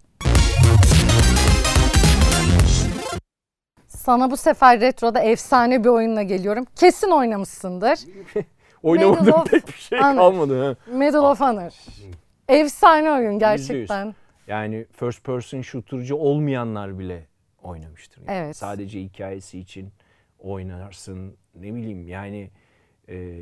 Sana 3.87 4.31
bu 4.31 4.37
sefer 4.37 4.79
retroda 4.81 5.19
efsane 5.19 5.83
bir 5.83 5.89
oyunla 5.89 6.21
geliyorum. 6.21 6.65
Kesin 6.75 7.09
oynamışsındır. 7.11 7.99
Oynamadığım 8.83 9.33
of 9.33 9.45
pek 9.51 9.67
bir 9.67 9.73
şey 9.73 9.99
Honor. 9.99 10.15
kalmadı. 10.17 10.63
Ha. 10.65 10.75
Medal 10.97 11.23
of 11.31 11.39
Honor. 11.39 11.71
Efsane 12.49 13.11
oyun 13.11 13.39
gerçekten. 13.39 14.15
Yani 14.47 14.85
first 14.91 15.23
person 15.23 15.61
shooter'cı 15.61 16.15
olmayanlar 16.15 16.99
bile 16.99 17.27
oynamıştır. 17.63 18.23
Yani 18.27 18.37
Evet. 18.37 18.57
Sadece 18.57 19.01
hikayesi 19.01 19.59
için 19.59 19.93
oynarsın. 20.39 21.35
Ne 21.55 21.75
bileyim 21.75 22.07
yani 22.07 22.51
e, 23.09 23.37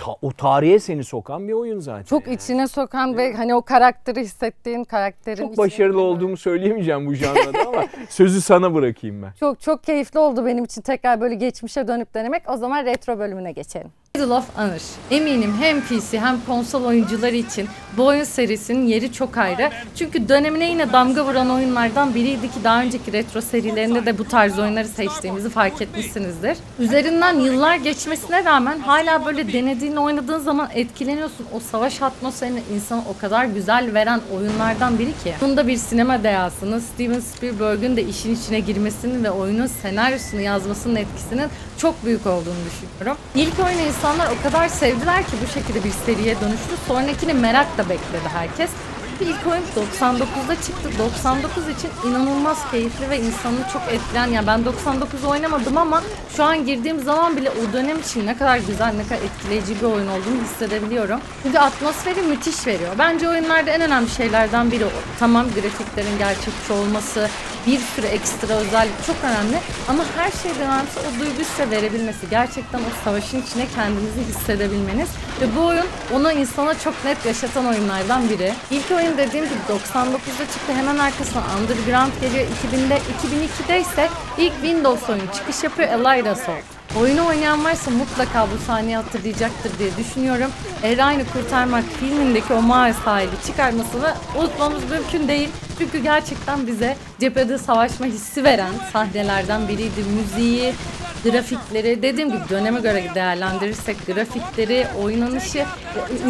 ta- 0.00 0.16
o 0.22 0.32
tarihe 0.32 0.78
seni 0.78 1.04
sokan 1.04 1.48
bir 1.48 1.52
oyun 1.52 1.80
zaten. 1.80 2.04
Çok 2.04 2.26
yani. 2.26 2.36
içine 2.36 2.68
sokan 2.68 3.16
ve 3.16 3.34
hani 3.34 3.54
o 3.54 3.62
karakteri 3.62 4.20
hissettiğin 4.20 4.84
karakterin 4.84 5.48
Çok 5.48 5.58
başarılı 5.58 6.00
olduğumu 6.00 6.36
söyleyemeyeceğim 6.36 7.06
bu 7.06 7.14
janrada 7.14 7.68
ama 7.68 7.84
sözü 8.08 8.40
sana 8.40 8.74
bırakayım 8.74 9.22
ben. 9.22 9.32
Çok 9.40 9.60
çok 9.60 9.84
keyifli 9.84 10.18
oldu 10.18 10.46
benim 10.46 10.64
için 10.64 10.82
tekrar 10.82 11.20
böyle 11.20 11.34
geçmişe 11.34 11.88
dönüp 11.88 12.14
denemek. 12.14 12.42
O 12.50 12.56
zaman 12.56 12.84
retro 12.84 13.18
bölümüne 13.18 13.52
geçelim. 13.52 13.90
Medal 14.14 14.30
of 14.30 14.56
Honor. 14.56 14.80
Eminim 15.10 15.54
hem 15.60 15.80
PC 15.80 16.20
hem 16.20 16.38
konsol 16.46 16.84
oyuncuları 16.84 17.36
için 17.36 17.68
bu 17.96 18.06
oyun 18.06 18.24
serisinin 18.24 18.86
yeri 18.86 19.12
çok 19.12 19.36
ayrı. 19.36 19.70
Çünkü 19.96 20.28
dönemine 20.28 20.70
yine 20.70 20.92
damga 20.92 21.24
vuran 21.24 21.50
oyunlardan 21.50 22.14
biriydi 22.14 22.50
ki 22.50 22.64
daha 22.64 22.82
önceki 22.82 23.12
retro 23.12 23.40
serilerinde 23.40 24.06
de 24.06 24.18
bu 24.18 24.24
tarz 24.24 24.58
oyunları 24.58 24.88
seçtiğimizi 24.88 25.50
fark 25.50 25.82
etmişsinizdir. 25.82 26.56
Üzerinden 26.78 27.34
yıllar 27.34 27.76
geçmesine 27.76 28.44
rağmen 28.44 28.78
hala 28.78 29.26
böyle 29.26 29.48
denediğin 29.90 29.96
oynadığın 29.96 30.38
zaman 30.38 30.68
etkileniyorsun. 30.74 31.46
O 31.54 31.60
savaş 31.60 32.02
atmosferini 32.02 32.62
insana 32.74 33.02
o 33.08 33.20
kadar 33.20 33.44
güzel 33.44 33.94
veren 33.94 34.20
oyunlardan 34.36 34.98
biri 34.98 35.12
ki. 35.24 35.34
Bunda 35.40 35.66
bir 35.66 35.76
sinema 35.76 36.22
dehasını 36.22 36.80
Steven 36.80 37.20
Spielberg'ün 37.20 37.96
de 37.96 38.02
işin 38.02 38.34
içine 38.34 38.60
girmesinin 38.60 39.24
ve 39.24 39.30
oyunun 39.30 39.66
senaryosunu 39.66 40.40
yazmasının 40.40 40.96
etkisinin 40.96 41.48
çok 41.78 42.04
büyük 42.04 42.26
olduğunu 42.26 42.60
düşünüyorum. 42.66 43.22
İlk 43.34 43.58
oyunu 43.66 43.80
insanlar 43.80 44.28
o 44.38 44.42
kadar 44.42 44.68
sevdiler 44.68 45.22
ki 45.22 45.32
bu 45.44 45.52
şekilde 45.52 45.84
bir 45.84 45.92
seriye 46.06 46.40
dönüştü. 46.40 46.74
Sonrakini 46.88 47.34
merakla 47.34 47.84
bekledi 47.84 48.28
herkes. 48.32 48.70
İlk 49.20 49.46
oyun 49.46 49.62
99'da 49.76 50.54
çıktı. 50.54 50.90
99 50.98 51.68
için 51.68 51.90
inanılmaz 52.08 52.70
keyifli 52.70 53.10
ve 53.10 53.18
insanı 53.18 53.68
çok 53.72 53.82
etkileyen. 53.92 54.26
Yani 54.26 54.46
ben 54.46 54.64
99 54.64 55.24
oynamadım 55.24 55.78
ama 55.78 56.02
şu 56.36 56.44
an 56.44 56.66
girdiğim 56.66 57.00
zaman 57.00 57.36
bile 57.36 57.50
o 57.50 57.72
dönem 57.72 57.98
için 58.00 58.26
ne 58.26 58.36
kadar 58.38 58.58
güzel, 58.58 58.92
ne 58.96 59.04
kadar 59.04 59.22
etkileyici 59.22 59.80
bir 59.80 59.86
oyun 59.86 60.06
olduğunu 60.06 60.42
hissedebiliyorum. 60.44 61.20
Çünkü 61.42 61.58
atmosferi 61.58 62.22
müthiş 62.22 62.66
veriyor. 62.66 62.90
Bence 62.98 63.28
oyunlarda 63.28 63.70
en 63.70 63.80
önemli 63.80 64.10
şeylerden 64.10 64.70
biri 64.70 64.84
o. 64.84 64.90
Tamam 65.18 65.46
grafiklerin 65.54 66.18
gerçekçi 66.18 66.72
olması, 66.72 67.28
bir 67.66 67.78
sürü 67.78 68.06
ekstra 68.06 68.54
özellik 68.54 69.06
çok 69.06 69.16
önemli. 69.24 69.58
Ama 69.88 70.04
her 70.16 70.30
şeyden 70.30 70.60
önemlisi 70.60 70.98
o 71.00 71.20
duyguyu 71.20 71.44
size 71.44 71.70
verebilmesi. 71.70 72.30
Gerçekten 72.30 72.78
o 72.78 73.04
savaşın 73.04 73.42
içine 73.42 73.66
kendinizi 73.74 74.20
hissedebilmeniz. 74.28 75.08
Ve 75.40 75.56
bu 75.56 75.66
oyun 75.66 75.86
onu 76.14 76.32
insana 76.32 76.78
çok 76.78 77.04
net 77.04 77.26
yaşatan 77.26 77.66
oyunlardan 77.66 78.28
biri. 78.30 78.52
İlk 78.70 78.90
oyun 78.90 79.09
dediğim 79.18 79.44
gibi 79.44 79.58
99'da 79.68 80.46
çıktı. 80.52 80.72
Hemen 80.76 80.98
arkasından 80.98 81.44
Underground 81.60 82.12
geliyor 82.20 82.46
2000'de. 82.46 82.96
2002'de 82.96 83.80
ise 83.80 84.08
ilk 84.38 84.52
Windows 84.52 85.10
oyunu 85.10 85.32
çıkış 85.34 85.64
yapıyor 85.64 85.88
Elida 85.88 86.30
Assault. 86.30 86.80
Oyunu 87.00 87.26
oynayan 87.26 87.64
varsa 87.64 87.90
mutlaka 87.90 88.46
bu 88.50 88.58
sahneyi 88.66 88.96
hatırlayacaktır 88.96 89.78
diye 89.78 89.96
düşünüyorum. 89.96 90.50
Erayn'ı 90.82 91.24
kurtarmak 91.32 91.84
filmindeki 91.84 92.52
o 92.52 92.62
mağara 92.62 92.94
sahibi 92.94 93.36
çıkarmasını 93.46 94.14
unutmamız 94.38 94.90
mümkün 94.90 95.28
değil. 95.28 95.48
Çünkü 95.78 95.98
gerçekten 95.98 96.66
bize 96.66 96.96
cephede 97.20 97.58
savaşma 97.58 98.06
hissi 98.06 98.44
veren 98.44 98.72
sahnelerden 98.92 99.68
biriydi. 99.68 100.00
Müziği, 100.16 100.74
grafikleri 101.24 102.02
dediğim 102.02 102.28
gibi 102.32 102.48
döneme 102.48 102.80
göre 102.80 103.04
değerlendirirsek 103.14 104.06
grafikleri, 104.06 104.86
oynanışı 105.02 105.64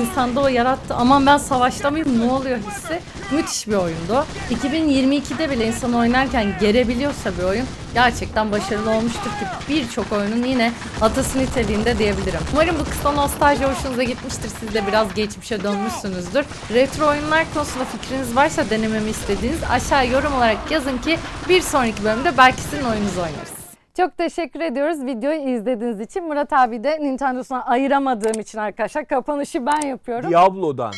insanda 0.01 0.41
o 0.41 0.49
yarattı. 0.49 0.95
Aman 0.95 1.27
ben 1.27 1.39
savaşta 1.39 1.91
ne 1.91 2.33
oluyor 2.33 2.59
hissi 2.59 3.01
müthiş 3.33 3.69
bir 3.69 3.75
oyundu. 3.75 4.27
2022'de 4.51 5.51
bile 5.51 5.67
insan 5.67 5.95
oynarken 5.95 6.47
gerebiliyorsa 6.61 7.39
bir 7.39 7.43
oyun 7.43 7.67
gerçekten 7.95 8.53
başarılı 8.53 8.91
olmuştur 8.91 9.31
ki 9.31 9.47
birçok 9.69 10.13
oyunun 10.13 10.45
yine 10.45 10.73
atası 11.01 11.39
niteliğinde 11.39 11.99
diyebilirim. 11.99 12.41
Umarım 12.53 12.77
bu 12.81 12.85
kısa 12.91 13.13
nostalji 13.13 13.65
hoşunuza 13.65 14.03
gitmiştir. 14.03 14.51
Siz 14.61 14.75
de 14.75 14.87
biraz 14.87 15.15
geçmişe 15.15 15.63
dönmüşsünüzdür. 15.63 16.45
Retro 16.75 17.07
oyunlar 17.07 17.45
konusunda 17.55 17.85
fikriniz 17.85 18.37
varsa 18.37 18.71
denememi 18.71 19.11
istediğiniz 19.11 19.61
aşağı 19.71 20.09
yorum 20.09 20.35
olarak 20.35 20.71
yazın 20.71 20.99
ki 20.99 21.19
bir 21.49 21.63
sonraki 21.63 22.05
bölümde 22.05 22.37
belki 22.39 22.63
sizin 22.63 22.85
oyununuzu 22.85 23.21
oynarız. 23.21 23.60
Çok 23.97 24.17
teşekkür 24.19 24.61
ediyoruz 24.61 25.07
videoyu 25.07 25.41
izlediğiniz 25.41 26.01
için. 26.01 26.25
Murat 26.25 26.53
abi 26.53 26.85
de 26.85 27.01
Nintendo'suna 27.01 27.65
ayıramadığım 27.65 28.41
için 28.41 28.59
arkadaşlar 28.59 29.05
kapanışı 29.05 29.67
ben 29.67 29.81
yapıyorum. 29.87 30.31
Diablo'dan 30.31 30.93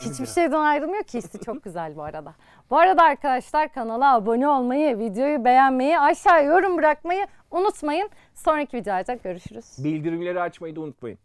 Hiçbir 0.00 0.26
şeyden 0.26 0.60
ayrılmıyor 0.60 1.02
ki 1.02 1.18
hissi 1.18 1.38
çok 1.38 1.64
güzel 1.64 1.96
bu 1.96 2.02
arada. 2.02 2.34
Bu 2.70 2.78
arada 2.78 3.02
arkadaşlar 3.02 3.72
kanala 3.72 4.14
abone 4.14 4.48
olmayı, 4.48 4.98
videoyu 4.98 5.44
beğenmeyi, 5.44 5.98
aşağı 5.98 6.44
yorum 6.44 6.76
bırakmayı 6.76 7.26
unutmayın. 7.50 8.10
Sonraki 8.34 8.76
videoda 8.76 9.14
görüşürüz. 9.14 9.64
Bildirimleri 9.78 10.40
açmayı 10.40 10.76
da 10.76 10.80
unutmayın. 10.80 11.18